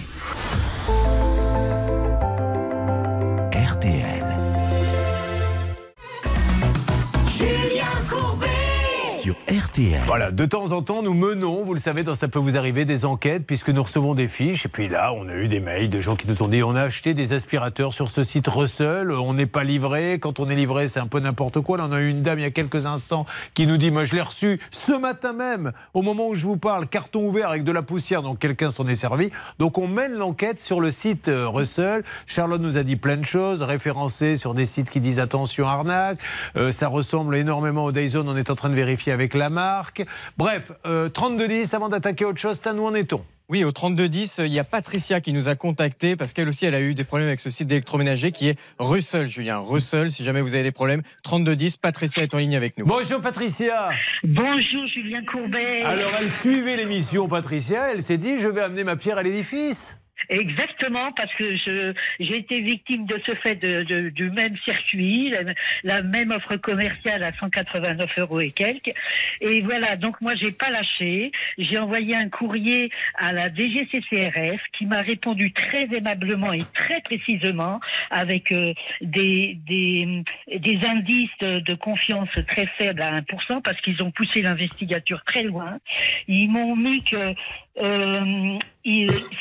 Sur 9.22 9.36
RTL. 9.48 10.01
Voilà, 10.08 10.32
de 10.32 10.46
temps 10.46 10.72
en 10.72 10.82
temps, 10.82 11.04
nous 11.04 11.13
menons, 11.13 11.63
vous 11.63 11.75
le 11.75 11.80
savez, 11.80 12.01
dans 12.01 12.16
ça 12.16 12.28
peut 12.28 12.40
vous 12.40 12.58
arriver, 12.58 12.86
des 12.86 13.06
enquêtes, 13.06 13.46
puisque 13.46 13.70
nous 13.70 13.84
recevons 13.84 14.16
des 14.16 14.28
fiches. 14.28 14.66
Et 14.66 14.70
puis 14.70 14.90
là, 14.90 15.13
on 15.13 15.30
a 15.30 15.36
eu 15.36 15.48
des 15.48 15.60
mails 15.60 15.90
de 15.90 16.01
gens 16.01 16.16
qui 16.16 16.28
nous 16.28 16.42
ont 16.42 16.48
dit 16.48 16.63
on 16.63 16.75
a 16.75 16.82
acheté 16.82 17.13
des 17.13 17.34
aspirateurs 17.34 17.94
sur 17.94 18.10
ce 18.10 18.24
site 18.24 18.48
Russell, 18.48 19.12
on 19.12 19.36
n'est 19.36 19.46
pas 19.46 19.63
livré. 19.63 20.18
Quand 20.20 20.40
on 20.40 20.50
est 20.50 20.56
livré, 20.56 20.88
c'est 20.88 21.00
un 21.00 21.06
peu 21.06 21.20
n'importe 21.20 21.62
quoi. 21.62 21.78
Là, 21.78 21.86
on 21.88 21.92
a 21.92 22.01
eu 22.01 22.10
une 22.10 22.24
dame 22.24 22.40
il 22.40 22.42
y 22.42 22.46
a 22.46 22.50
quelques 22.50 22.88
instants 22.88 23.28
qui 23.54 23.68
nous 23.68 23.78
dit 23.78 23.92
moi, 23.92 24.06
je 24.06 24.16
l'ai 24.16 24.22
reçu 24.22 24.60
ce 24.72 24.94
matin 24.94 25.34
même, 25.34 25.72
au 25.94 26.01
moment 26.01 26.28
où 26.28 26.34
je 26.34 26.48
vous 26.48 26.58
parle, 26.58 26.88
carton 26.88 27.24
ouvert 27.24 27.50
avec 27.50 27.63
de 27.63 27.72
la 27.72 27.84
poussière, 27.84 28.24
donc 28.24 28.40
quelqu'un 28.40 28.72
s'en 28.72 28.88
est 28.88 28.96
servi. 28.96 29.30
Donc 29.60 29.78
on 29.78 29.88
mène 29.88 30.13
l'enquête 30.13 30.60
sur 30.60 30.82
le 30.82 30.90
site 30.90 31.28
euh, 31.28 31.48
Russell. 31.48 32.04
Charlotte 32.25 32.62
nous 32.62 32.80
a 32.80 32.82
dit 32.82 32.96
plein 32.96 33.18
de 33.18 33.25
choses, 33.25 33.62
référencées 33.62 34.36
sur 34.36 34.56
des 34.56 34.66
sites 34.66 34.90
qui 34.90 35.00
disent 35.00 35.20
attention 35.20 35.68
arnaque. 35.68 36.18
Euh, 36.58 36.72
ça 36.72 36.88
ressemble 36.88 37.36
énormément 37.36 37.86
au 37.86 37.92
Dayzone, 37.92 38.28
on 38.28 38.36
est 38.36 38.50
en 38.50 38.56
train 38.56 38.70
de 38.72 38.75
vérifier 38.75 39.11
avec 39.12 39.34
la 39.34 39.50
marque. 39.50 40.03
Bref, 40.38 40.72
euh, 40.86 41.10
32-10, 41.10 41.75
avant 41.75 41.89
d'attaquer 41.89 42.25
autre 42.25 42.39
chose, 42.39 42.58
Stan, 42.58 42.77
où 42.77 42.86
en 42.86 42.96
est-on? 42.96 43.24
Oui, 43.51 43.65
au 43.65 43.72
3210, 43.74 44.44
il 44.46 44.53
y 44.53 44.60
a 44.60 44.63
Patricia 44.63 45.20
qui 45.20 45.34
nous 45.34 45.50
a 45.50 45.56
contacté 45.56 46.15
parce 46.15 46.32
qu'elle 46.32 46.48
aussi, 46.48 46.65
elle 46.65 46.74
a 46.74 46.80
eu 46.80 46.94
des 46.94 47.03
problèmes 47.03 47.27
avec 47.27 47.41
ce 47.41 47.50
site 47.50 47.68
d'électroménager 47.68 48.32
qui 48.32 48.48
est 48.48 48.58
Russell, 48.80 49.27
Julien. 49.27 49.58
Russell, 49.58 50.10
si 50.10 50.24
jamais 50.24 50.39
vous 50.39 50.53
avez 50.53 50.63
des 50.63 50.72
problèmes, 50.72 51.01
3210, 51.24 51.75
Patricia 51.75 52.24
est 52.24 52.34
en 52.34 52.38
ligne 52.38 52.56
avec 52.56 52.77
nous. 52.77 52.86
Bonjour 52.86 53.20
Patricia. 53.20 53.89
Bonjour 54.24 54.88
Julien 54.88 55.22
Courbet. 55.30 55.82
Alors 55.84 56.12
elle 56.18 56.32
suivait 56.32 56.77
l'émission 56.77 57.27
Patricia, 57.27 57.91
elle 57.91 58.01
s'est 58.01 58.18
dit 58.18 58.39
je 58.39 58.48
vais 58.48 58.62
amener 58.62 58.86
ma 58.86 58.96
pierre 58.96 59.18
à 59.18 59.24
l'édifice. 59.24 59.98
Exactement, 60.30 61.12
parce 61.13 61.34
que 61.36 61.56
j'ai 62.20 62.38
été 62.38 62.62
victime 62.62 63.06
de 63.06 63.20
ce 63.25 63.34
fait 63.36 63.56
de, 63.56 63.84
de- 63.84 64.10
du 64.10 64.30
même 64.32 64.56
circuit, 64.66 65.34
la, 65.84 66.01
même 66.01 66.32
offre 66.32 66.56
commerciale 66.58 67.24
à 67.24 67.32
189 67.34 68.10
euros 68.20 68.40
et 68.42 68.51
quelques. 68.51 68.92
Et 69.42 69.62
voilà, 69.62 69.96
donc 69.96 70.20
moi 70.22 70.34
j'ai 70.36 70.51
pas 70.51 70.70
lâché. 70.72 71.32
J'ai 71.58 71.78
envoyé 71.78 72.16
un 72.16 72.30
courrier 72.30 72.90
à 73.16 73.34
la 73.34 73.50
DGCCRF 73.50 74.62
qui 74.78 74.86
m'a 74.86 75.01
répondu 75.01 75.51
très 75.51 75.88
aimablement 75.96 76.54
et 76.54 76.62
très 76.74 77.01
précisément 77.01 77.80
avec 78.10 78.51
euh, 78.51 78.74
des, 79.01 79.58
des 79.68 80.24
des 80.48 80.80
indices 80.88 81.30
de, 81.40 81.60
de 81.60 81.74
confiance 81.75 82.30
très 82.48 82.68
faibles 82.78 83.01
à 83.01 83.20
1% 83.22 83.62
parce 83.62 83.80
qu'ils 83.82 84.01
ont 84.04 84.12
poussé 84.12 84.42
l'investigateur 84.42 85.24
très 85.25 85.44
loin. 85.44 85.78
Ils 86.28 86.50
m'ont 86.50 86.75
mis 86.75 87.04
que 87.04 87.34
euh, 87.78 88.58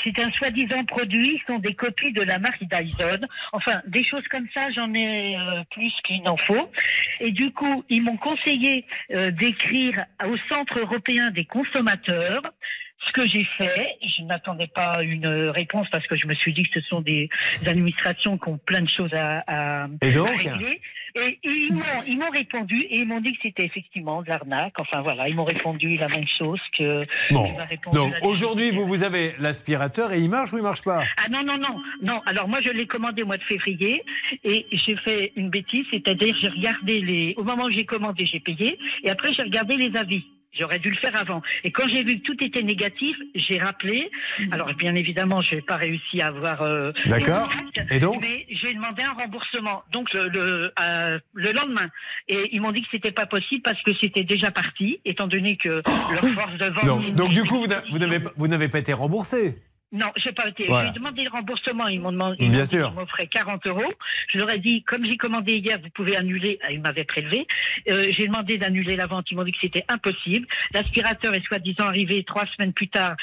c'est 0.05 0.19
un 0.19 0.31
soi-disant 0.33 0.85
produit, 0.85 1.41
ce 1.41 1.53
sont 1.53 1.59
des 1.59 1.75
copies 1.75 2.13
de 2.13 2.23
la 2.23 2.39
marque 2.39 2.63
Dyson. 2.63 3.27
Enfin, 3.53 3.81
des 3.87 4.05
choses 4.05 4.27
comme 4.29 4.47
ça, 4.55 4.71
j'en 4.71 4.93
ai 4.95 5.37
euh, 5.37 5.63
plus 5.71 5.93
qu'il 6.05 6.23
n'en 6.23 6.37
faut. 6.37 6.71
Et 7.21 7.33
du 7.33 7.51
coup, 7.51 7.85
ils 7.89 8.03
m'ont 8.03 8.17
conseillé 8.17 8.85
euh, 9.13 9.31
d'écrire 9.31 10.05
au 10.25 10.37
Centre 10.53 10.79
européen 10.79 11.31
des 11.31 11.45
consommateurs. 11.45 12.43
Ce 13.07 13.13
que 13.13 13.27
j'ai 13.27 13.47
fait, 13.57 13.97
je 14.03 14.23
n'attendais 14.25 14.67
pas 14.67 15.03
une 15.03 15.27
réponse 15.27 15.89
parce 15.91 16.07
que 16.07 16.17
je 16.17 16.27
me 16.27 16.35
suis 16.35 16.53
dit 16.53 16.65
que 16.65 16.81
ce 16.81 16.87
sont 16.87 17.01
des 17.01 17.31
administrations 17.67 18.37
qui 18.37 18.49
ont 18.49 18.59
plein 18.59 18.83
de 18.83 18.91
choses 18.91 19.13
à, 19.15 19.43
à, 19.47 19.87
Et 20.03 20.13
donc 20.13 20.29
à 20.29 20.37
régler. 20.37 20.81
Et 21.15 21.39
ils 21.45 21.73
m'ont, 21.73 22.03
ils 22.07 22.19
m'ont 22.19 22.31
répondu 22.31 22.81
et 22.81 22.99
ils 23.01 23.07
m'ont 23.07 23.21
dit 23.21 23.33
que 23.33 23.39
c'était 23.43 23.65
effectivement 23.65 24.23
de 24.23 24.29
l'arnaque. 24.29 24.75
Enfin 24.79 25.01
voilà, 25.03 25.29
ils 25.29 25.35
m'ont 25.35 25.45
répondu 25.45 25.97
la 25.97 26.09
même 26.09 26.27
chose 26.39 26.61
que. 26.77 27.05
Bon, 27.31 27.51
donc 27.93 28.15
aujourd'hui 28.23 28.71
vous, 28.71 28.87
vous 28.87 29.03
avez 29.03 29.35
l'aspirateur 29.39 30.13
et 30.13 30.21
il 30.21 30.31
marche 30.31 30.53
ou 30.53 30.59
il 30.59 30.63
marche 30.63 30.83
pas? 30.83 31.03
Ah 31.17 31.29
non, 31.31 31.43
non, 31.45 31.59
non, 31.59 31.81
non. 32.03 32.21
Alors 32.27 32.49
moi, 32.49 32.61
je 32.65 32.73
l'ai 32.73 32.87
commandé 32.87 33.23
au 33.23 33.27
mois 33.27 33.37
de 33.37 33.43
février 33.45 34.03
et 34.45 34.67
j'ai 34.71 34.97
fait 34.97 35.33
une 35.37 35.51
bêtise, 35.51 35.87
c'est-à-dire 35.91 36.35
j'ai 36.41 36.49
regardé 36.49 37.01
les... 37.01 37.35
Au 37.37 37.45
moment 37.45 37.65
où 37.65 37.71
j'ai 37.71 37.85
commandé, 37.85 38.27
j'ai 38.27 38.41
payé 38.41 38.79
et 39.03 39.11
après 39.11 39.33
j'ai 39.35 39.43
regardé 39.43 39.77
les 39.77 39.97
avis. 39.97 40.25
J'aurais 40.59 40.79
dû 40.81 40.91
le 40.91 40.97
faire 40.97 41.15
avant. 41.17 41.43
Et 41.65 41.71
quand 41.71 41.87
j'ai 41.95 42.03
vu 42.03 42.19
que 42.21 42.25
tout 42.25 42.43
était 42.45 42.63
négatif, 42.63 43.17
j'ai 43.35 43.59
rappelé. 43.59 44.11
Alors 44.51 44.73
bien 44.75 44.95
évidemment, 44.97 45.43
je 45.43 45.55
n'ai 45.55 45.63
pas 45.63 45.77
réussi 45.77 46.21
à 46.21 46.27
avoir. 46.29 46.63
euh, 46.63 46.93
D'accord. 47.07 47.49
Et 47.91 47.99
donc 48.01 48.21
Mais 48.21 48.47
j'ai 48.51 48.75
demandé 48.75 49.03
un 49.05 49.13
remboursement. 49.13 49.83
Donc 49.93 50.13
le 50.13 50.29
le, 50.29 50.73
euh, 50.81 51.19
le 51.35 51.53
lendemain, 51.53 51.89
et 52.29 52.49
ils 52.53 52.61
m'ont 52.61 52.73
dit 52.73 52.83
que 52.83 52.89
c'était 52.91 53.13
pas 53.13 53.27
possible 53.27 53.63
parce 53.63 53.81
que 53.83 53.93
c'était 54.01 54.25
déjà 54.25 54.51
parti, 54.51 55.01
étant 55.05 55.29
donné 55.29 55.57
que 55.57 55.83
leur 56.13 56.35
force 56.35 56.57
de 56.59 56.67
vente. 56.67 56.85
donc, 56.85 57.15
donc 57.15 57.33
du 57.33 57.45
coup 57.45 57.59
vous 57.61 57.67
n'a- 57.69 57.83
vous 57.91 57.99
n'avez 57.99 58.21
pas- 58.21 58.33
vous 58.37 58.49
n'avez 58.49 58.69
pas 58.69 58.79
été 58.81 58.93
remboursé 58.93 59.57
Non, 59.93 60.07
j'ai 60.17 60.33
pas 60.33 60.49
été. 60.49 60.67
Voilà. 60.67 60.93
J'ai 60.93 60.99
demandé 61.01 61.25
le 61.25 61.31
remboursement. 61.31 61.89
Ils 61.89 62.01
m'ont 62.01 62.13
demandé. 62.13 62.37
Bien 62.49 62.61
ils 62.61 62.67
sûr. 62.67 62.93
m'offraient 62.93 63.27
40 63.27 63.67
euros. 63.67 63.93
Je 64.33 64.39
leur 64.39 64.53
ai 64.53 64.59
dit, 64.59 64.85
comme 64.85 65.05
j'ai 65.05 65.17
commandé 65.17 65.55
hier, 65.55 65.79
vous 65.83 65.91
pouvez 65.91 66.17
annuler. 66.17 66.59
Ah, 66.63 66.71
Ils 66.71 66.81
m'avaient 66.81 67.05
prélevé. 67.05 67.47
Euh, 67.91 68.05
j'ai 68.17 68.27
demandé 68.29 68.57
d'annuler 68.57 68.95
la 68.97 69.07
vente. 69.07 69.27
Ils 69.31 69.37
m'ont 69.37 69.43
dit 69.45 69.53
que 69.53 69.59
c'était 69.61 69.85
impossible. 69.89 70.47
L'aspirateur 70.73 71.35
est 71.35 71.45
soi-disant 71.45 71.87
arrivé 71.89 72.23
trois 72.25 72.47
semaines 72.57 72.73
plus 72.73 72.89
tard. 72.89 73.17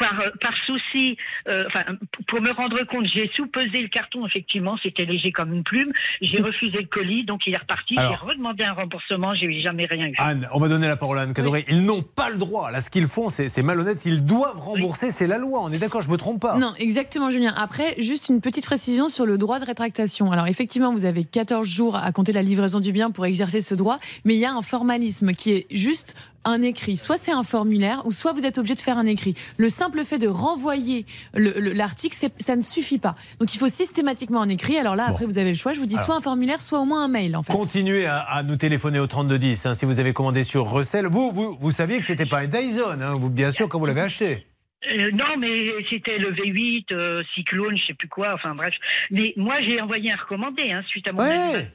Par, 0.00 0.18
euh, 0.18 0.30
par 0.40 0.54
souci, 0.66 1.16
euh, 1.48 1.64
enfin, 1.68 1.84
pour 2.26 2.40
me 2.40 2.50
rendre 2.50 2.82
compte, 2.86 3.06
j'ai 3.14 3.30
sous-pesé 3.36 3.82
le 3.82 3.88
carton, 3.88 4.26
effectivement, 4.26 4.76
c'était 4.82 5.04
léger 5.04 5.30
comme 5.30 5.52
une 5.52 5.62
plume. 5.62 5.92
J'ai 6.20 6.40
refusé 6.40 6.78
le 6.78 6.86
colis, 6.86 7.24
donc 7.24 7.42
il 7.46 7.54
est 7.54 7.58
reparti. 7.58 7.94
J'ai 7.96 8.16
redemandé 8.16 8.64
un 8.64 8.72
remboursement, 8.72 9.34
j'ai 9.34 9.60
jamais 9.60 9.84
rien 9.84 10.06
eu. 10.06 10.14
Anne, 10.18 10.48
on 10.52 10.58
va 10.58 10.68
donner 10.68 10.88
la 10.88 10.96
parole 10.96 11.18
à 11.18 11.22
Anne 11.22 11.34
Cadoré. 11.34 11.64
Ils 11.68 11.84
n'ont 11.84 12.02
pas 12.02 12.30
le 12.30 12.38
droit. 12.38 12.70
Là, 12.70 12.80
ce 12.80 12.90
qu'ils 12.90 13.06
font, 13.06 13.28
c'est 13.28 13.50
c'est 13.50 13.62
malhonnête. 13.62 14.06
Ils 14.06 14.24
doivent 14.24 14.58
rembourser. 14.58 15.10
C'est 15.10 15.26
la 15.26 15.36
loi. 15.36 15.60
On 15.62 15.70
est 15.70 15.78
d'accord, 15.78 16.00
je 16.00 16.08
me 16.08 16.16
trompe 16.16 16.40
pas. 16.40 16.58
Non, 16.58 16.72
exactement, 16.78 17.30
Julien. 17.30 17.52
Après, 17.56 17.94
juste 17.98 18.30
une 18.30 18.40
petite 18.40 18.64
précision 18.64 19.08
sur 19.08 19.26
le 19.26 19.36
droit 19.36 19.58
de 19.60 19.66
rétractation. 19.66 20.32
Alors, 20.32 20.46
effectivement, 20.46 20.92
vous 20.92 21.04
avez 21.04 21.24
14 21.24 21.68
jours 21.68 21.96
à 21.96 22.10
compter 22.12 22.32
la 22.32 22.42
livraison 22.42 22.80
du 22.80 22.92
bien 22.92 23.10
pour 23.10 23.26
exercer 23.26 23.60
ce 23.60 23.74
droit, 23.74 23.98
mais 24.24 24.34
il 24.34 24.40
y 24.40 24.46
a 24.46 24.52
un 24.52 24.62
formalisme 24.62 25.32
qui 25.32 25.52
est 25.52 25.66
juste 25.70 26.14
un 26.44 26.62
écrit. 26.62 26.96
Soit 26.96 27.18
c'est 27.18 27.32
un 27.32 27.42
formulaire, 27.42 28.02
ou 28.06 28.12
soit 28.12 28.32
vous 28.32 28.44
êtes 28.46 28.58
obligé 28.58 28.74
de 28.74 28.80
faire 28.80 28.96
un 28.98 29.06
écrit. 29.06 29.34
Le 29.58 29.68
simple 29.68 30.04
fait 30.04 30.18
de 30.18 30.28
renvoyer 30.28 31.04
le- 31.34 31.52
le- 31.60 31.72
l'article, 31.72 32.16
ça 32.38 32.56
ne 32.56 32.62
suffit 32.62 32.98
pas. 32.98 33.14
Donc, 33.40 33.54
il 33.54 33.58
faut 33.58 33.68
systématiquement 33.68 34.40
un 34.40 34.48
écrit. 34.48 34.78
Alors 34.78 34.96
là, 34.96 35.06
après, 35.08 35.26
vous 35.26 35.38
avez 35.38 35.50
le 35.50 35.56
choix. 35.56 35.72
Je 35.72 35.80
vous 35.80 35.86
dis 35.86 35.94
Alors. 35.96 36.06
soit 36.06 36.16
un 36.16 36.20
formulaire, 36.20 36.62
soit 36.62 36.80
au 36.80 36.84
moins 36.86 37.04
un 37.04 37.08
mail, 37.08 37.36
en 37.36 37.42
fait. 37.42 37.52
Continuez 37.52 38.06
à, 38.06 38.18
à 38.20 38.42
nous 38.42 38.56
téléphoner 38.56 38.98
au 39.00 39.06
3210 39.06 39.66
hein, 39.66 39.74
si 39.74 39.84
vous 39.84 40.00
avez 40.00 40.12
commandé 40.12 40.42
sur 40.42 40.70
Russell. 40.72 41.06
Vous, 41.06 41.30
vous, 41.32 41.56
vous 41.60 41.70
saviez 41.70 41.98
que 41.98 42.06
c'était 42.06 42.26
pas 42.26 42.38
un 42.40 42.46
Dyson, 42.46 42.98
hein, 43.00 43.14
vous, 43.18 43.28
bien 43.30 43.50
sûr, 43.50 43.68
quand 43.68 43.78
vous 43.78 43.86
l'avez 43.86 44.00
acheté. 44.00 44.46
Euh, 44.88 45.10
non, 45.12 45.36
mais 45.38 45.74
c'était 45.90 46.18
le 46.18 46.30
V8, 46.30 46.86
euh, 46.92 47.22
Cyclone, 47.34 47.76
je 47.76 47.86
sais 47.86 47.94
plus 47.94 48.08
quoi, 48.08 48.32
enfin 48.34 48.54
bref. 48.54 48.74
Mais 49.10 49.34
moi, 49.36 49.56
j'ai 49.60 49.80
envoyé 49.80 50.10
un 50.10 50.16
recommandé 50.16 50.72
hein, 50.72 50.82
suite 50.88 51.06
à 51.08 51.12
mon 51.12 51.20
Ouais. 51.20 51.68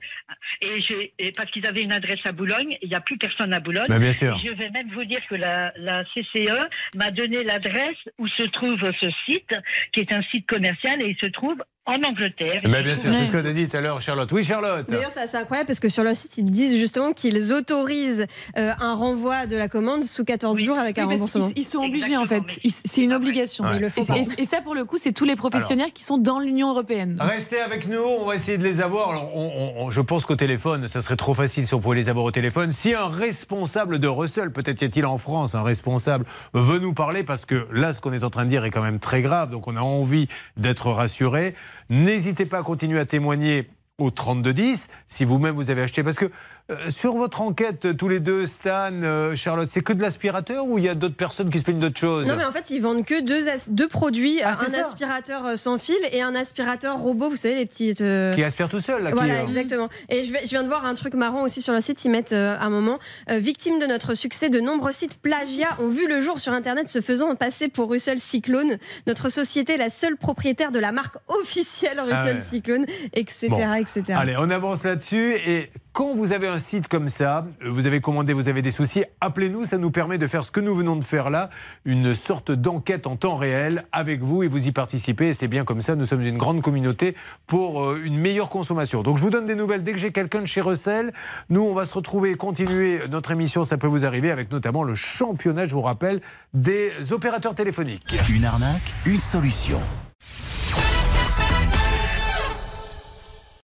Et, 0.62 1.32
parce 1.32 1.52
qu'ils 1.52 1.68
avaient 1.68 1.84
une 1.84 1.94
adresse 1.94 2.20
à 2.26 2.32
Boulogne, 2.32 2.78
il 2.82 2.90
n'y 2.90 2.96
a 2.96 3.02
plus 3.02 3.18
personne 3.18 3.54
à 3.54 3.60
Boulogne. 3.60 3.86
Mais 3.90 4.00
bien 4.00 4.12
sûr. 4.12 4.40
Je 4.44 4.54
vais 4.54 4.70
même 4.72 4.90
vous 4.92 5.06
dire 5.06 5.22
que 5.30 5.36
la, 5.36 5.72
la 5.78 6.04
CCE 6.06 6.68
m'a 6.98 7.12
donné 7.12 7.44
l'adresse 7.44 7.98
où 8.18 8.28
se 8.28 8.44
trouve 8.44 8.80
ce 9.00 9.10
site, 9.26 9.54
qui 9.92 10.00
est 10.00 10.12
un 10.12 10.24
site 10.24 10.48
commercial, 10.48 11.02
et 11.02 11.10
il 11.10 11.18
se 11.18 11.28
trouve 11.28 11.58
en 11.88 12.02
Angleterre. 12.04 12.62
Mais 12.68 12.82
bien 12.84 12.96
sûr, 12.96 13.12
c'est 13.14 13.26
ce 13.26 13.32
que 13.32 13.38
tu 13.38 13.48
as 13.48 13.54
dit 13.54 13.68
tout 13.68 13.78
à 13.78 13.82
l'heure, 13.82 14.02
Charlotte. 14.02 14.32
Oui, 14.32 14.44
Charlotte. 14.44 14.88
D'ailleurs, 14.90 15.12
c'est 15.12 15.20
assez 15.22 15.38
incroyable 15.38 15.68
parce 15.68 15.80
que 15.80 15.88
sur 15.88 16.04
leur 16.04 16.16
site, 16.16 16.38
ils 16.38 16.50
disent 16.50 16.76
justement 16.76 17.14
qu'ils 17.14 17.54
autorisent 17.54 18.26
euh, 18.58 18.72
un 18.80 18.96
renvoi 18.96 19.46
de 19.46 19.56
la 19.56 19.68
commande 19.68 20.04
sous 20.04 20.26
14 20.26 20.60
jours 20.60 20.80
avec 20.80 20.98
un 20.98 21.06
Oui, 21.06 21.14
remboursement. 21.14 21.50
Ils 21.56 21.64
sont 21.66 21.84
obligés, 21.84 22.18
en 22.18 22.26
fait. 22.26 22.42
C'est 22.86 23.02
une 23.02 23.14
obligation. 23.14 23.66
Ouais. 23.66 23.72
Ils 23.76 23.82
le 23.82 23.90
font 23.90 24.02
Et, 24.16 24.22
et- 24.22 24.42
et 24.42 24.46
ça, 24.46 24.62
pour 24.62 24.74
le 24.76 24.86
coup, 24.86 24.98
c'est 24.98 25.12
tous 25.12 25.26
les 25.26 25.36
professionnels 25.36 25.92
qui 25.94 26.04
sont 26.04 26.18
dans 26.18 26.40
l'Union 26.40 26.72
européenne. 26.72 27.18
Restez 27.20 27.60
avec 27.60 27.88
nous, 27.88 28.02
on 28.02 28.26
va 28.26 28.36
essayer 28.36 28.58
de 28.58 28.64
les 28.64 28.82
avoir. 28.82 29.12
Alors, 29.12 29.36
on- 29.36 29.52
on- 29.80 29.84
on- 29.86 29.92
je 29.92 30.02
pense 30.02 30.26
qu'au 30.26 30.36
téléphone, 30.36 30.88
ça 30.88 31.02
serait 31.02 31.16
trop 31.18 31.34
facile 31.34 31.68
si 31.68 31.74
on 31.76 31.80
pouvait 31.80 31.96
les 31.98 32.10
avoir 32.10 32.26
au 32.26 32.32
téléphone. 32.32 32.72
Si 32.72 32.94
un 32.94 33.08
responsable 33.10 34.00
de 34.00 34.08
Russell, 34.08 34.52
peut-être 34.52 34.82
y 34.82 34.86
a-t-il 34.86 35.06
en 35.06 35.18
France 35.18 35.54
un 35.56 35.64
responsable, 35.64 36.26
veut 36.54 36.80
nous 36.80 36.94
parler, 36.94 37.24
parce 37.24 37.46
que 37.46 37.68
là, 37.72 37.94
ce 37.94 38.02
qu'on 38.02 38.14
est 38.14 38.24
en 38.24 38.30
train 38.30 38.46
de 38.46 38.50
dire 38.50 38.66
est 38.66 38.72
quand 38.72 38.82
même 38.82 39.00
très 39.00 39.22
grave, 39.22 39.52
donc 39.52 39.68
on 39.68 39.76
a 39.76 39.82
envie 39.82 40.28
d'être 40.58 40.90
rassuré. 40.90 41.54
N'hésitez 41.90 42.46
pas 42.46 42.60
à 42.60 42.64
continuer 42.64 43.00
à 43.00 43.06
témoigner 43.06 43.70
au 43.98 44.12
3210 44.12 44.88
si 45.08 45.26
vous-même 45.26 45.56
vous 45.56 45.70
avez 45.72 45.82
acheté. 45.82 46.04
Parce 46.04 46.18
que 46.18 46.32
euh, 46.72 46.90
sur 46.90 47.16
votre 47.16 47.42
enquête, 47.42 47.96
tous 47.98 48.08
les 48.10 48.20
deux, 48.20 48.46
Stan, 48.46 48.90
euh, 48.92 49.36
Charlotte, 49.36 49.70
c'est 49.70 49.82
que 49.82 49.94
de 49.94 50.02
l'aspirateur 50.02 50.66
ou 50.66 50.78
il 50.80 50.84
y 50.86 50.90
a 50.90 50.96
d'autres 50.96 51.16
personnes 51.16 51.50
qui 51.52 51.60
se 51.60 51.64
plaignent 51.64 51.80
d'autres 51.80 52.00
choses 52.00 52.28
Non, 52.28 52.36
mais 52.36 52.44
en 52.46 52.52
fait, 52.52 52.70
ils 52.72 52.80
vendent 52.82 53.06
que 53.06 53.22
deux, 53.22 53.88
produits 53.88 54.42
Ah, 54.44 54.54
un 54.60 54.74
aspirateur 54.80 55.46
euh, 55.46 55.56
sans 55.58 55.78
fil 55.78 55.96
et 56.12 56.22
un 56.22 56.34
aspirateur 56.34 56.98
robot, 56.98 57.30
vous 57.30 57.36
savez, 57.36 57.56
les 57.56 57.66
petites. 57.68 58.02
euh, 58.02 58.34
Qui 58.34 58.44
aspire 58.44 58.68
tout 58.68 58.80
seul, 58.80 59.04
là 59.04 59.12
Voilà, 59.12 59.44
exactement. 59.44 59.90
Et 60.10 60.24
je, 60.24 60.32
vais- 60.34 60.42
je 60.44 60.50
viens 60.50 60.64
de 60.64 60.68
voir 60.68 60.86
un 60.86 60.96
truc 60.96 61.14
marrant 61.14 61.44
aussi 61.44 61.62
sur 61.62 61.74
le 61.74 61.82
site. 61.82 62.04
Ils 62.06 62.10
mettent 62.12 62.34
un 62.34 62.70
moment 62.70 62.98
victime 63.30 63.78
de 63.80 63.86
notre 63.86 64.14
succès. 64.16 64.50
De 64.50 64.60
nombreux 64.60 64.92
sites 64.92 65.20
plagiat 65.22 65.70
ont 65.80 65.90
vu 65.90 66.08
le 66.08 66.20
jour 66.22 66.40
sur 66.40 66.52
Internet, 66.54 66.90
se 66.90 67.02
faisant 67.02 67.34
passer 67.36 67.68
pour 67.68 67.90
Russell 67.92 68.20
Cyclone. 68.20 68.78
Notre 69.08 69.30
société 69.30 69.74
est 69.74 69.78
la 69.78 69.90
seule 69.92 70.18
propriétaire 70.18 70.72
de 70.72 70.80
la 70.80 70.92
marque 70.92 71.16
officielle 71.28 72.00
Russell 72.00 72.38
ouais. 72.38 72.42
Cyclone, 72.50 72.86
etc., 73.14 73.48
Bon. 73.50 73.74
etc. 73.76 74.04
Allez, 74.16 74.36
on 74.38 74.50
avance 74.50 74.84
là-dessus. 74.84 75.36
Et 75.46 75.70
quand 75.96 76.14
vous 76.14 76.34
avez 76.34 76.50
un 76.50 76.58
site 76.58 76.90
comme 76.90 77.08
ça, 77.08 77.48
euh, 77.64 77.70
vous 77.70 77.88
avez 77.88 78.02
commandé, 78.02 78.34
vous 78.34 78.50
avez 78.50 78.62
des 78.62 78.70
soucis, 78.70 79.06
appelez-nous. 79.22 79.64
Ça 79.64 79.78
nous 79.78 79.92
permet 79.92 80.18
de 80.18 80.28
faire 80.28 80.44
ce 80.44 80.52
que 80.52 80.60
nous 80.60 80.76
venons 80.76 80.98
de 80.98 81.04
faire 81.06 81.30
là, 81.30 81.50
une 81.86 82.14
sorte 82.14 82.52
d'enquête 82.52 83.08
en 83.08 83.16
temps 83.16 83.38
réel 83.38 83.86
avec 83.94 84.22
vous 84.22 84.44
et 84.44 84.50
vous 84.50 84.68
y 84.68 84.74
participez. 84.74 85.32
C'est 85.32 85.48
bien 85.48 85.64
comme 85.64 85.80
ça. 85.80 85.96
Nous 85.96 86.04
sommes 86.04 86.22
une 86.22 86.38
grande 86.38 86.62
communauté 86.62 87.16
pour 87.48 87.82
euh, 87.82 88.02
une 88.04 88.18
meilleure 88.18 88.50
consommation. 88.50 89.04
Donc 89.04 89.18
je 89.18 89.24
vous 89.24 89.30
donne 89.30 89.46
des 89.46 89.56
nouvelles 89.56 89.84
dès 89.84 89.94
que 89.94 89.98
j'ai 89.98 90.12
quelqu'un 90.12 90.42
de 90.42 90.48
chez 90.48 90.60
Russell. 90.60 91.14
Nous, 91.50 91.62
on 91.62 91.74
va 91.74 91.86
se 91.86 91.94
retrouver 91.94 92.32
et 92.32 92.36
continuer 92.36 93.00
notre 93.10 93.32
émission. 93.32 93.64
Ça 93.64 93.78
peut 93.78 93.88
vous 93.88 94.06
arriver 94.06 94.32
avec 94.32 94.52
notamment 94.52 94.84
le 94.84 94.96
championnat, 94.96 95.66
je 95.66 95.76
vous 95.76 95.82
rappelle, 95.82 96.20
des 96.54 97.14
opérateurs 97.14 97.56
téléphoniques. 97.56 98.18
Une 98.30 98.44
arnaque, 98.44 98.94
une 99.06 99.22
solution. 99.22 99.80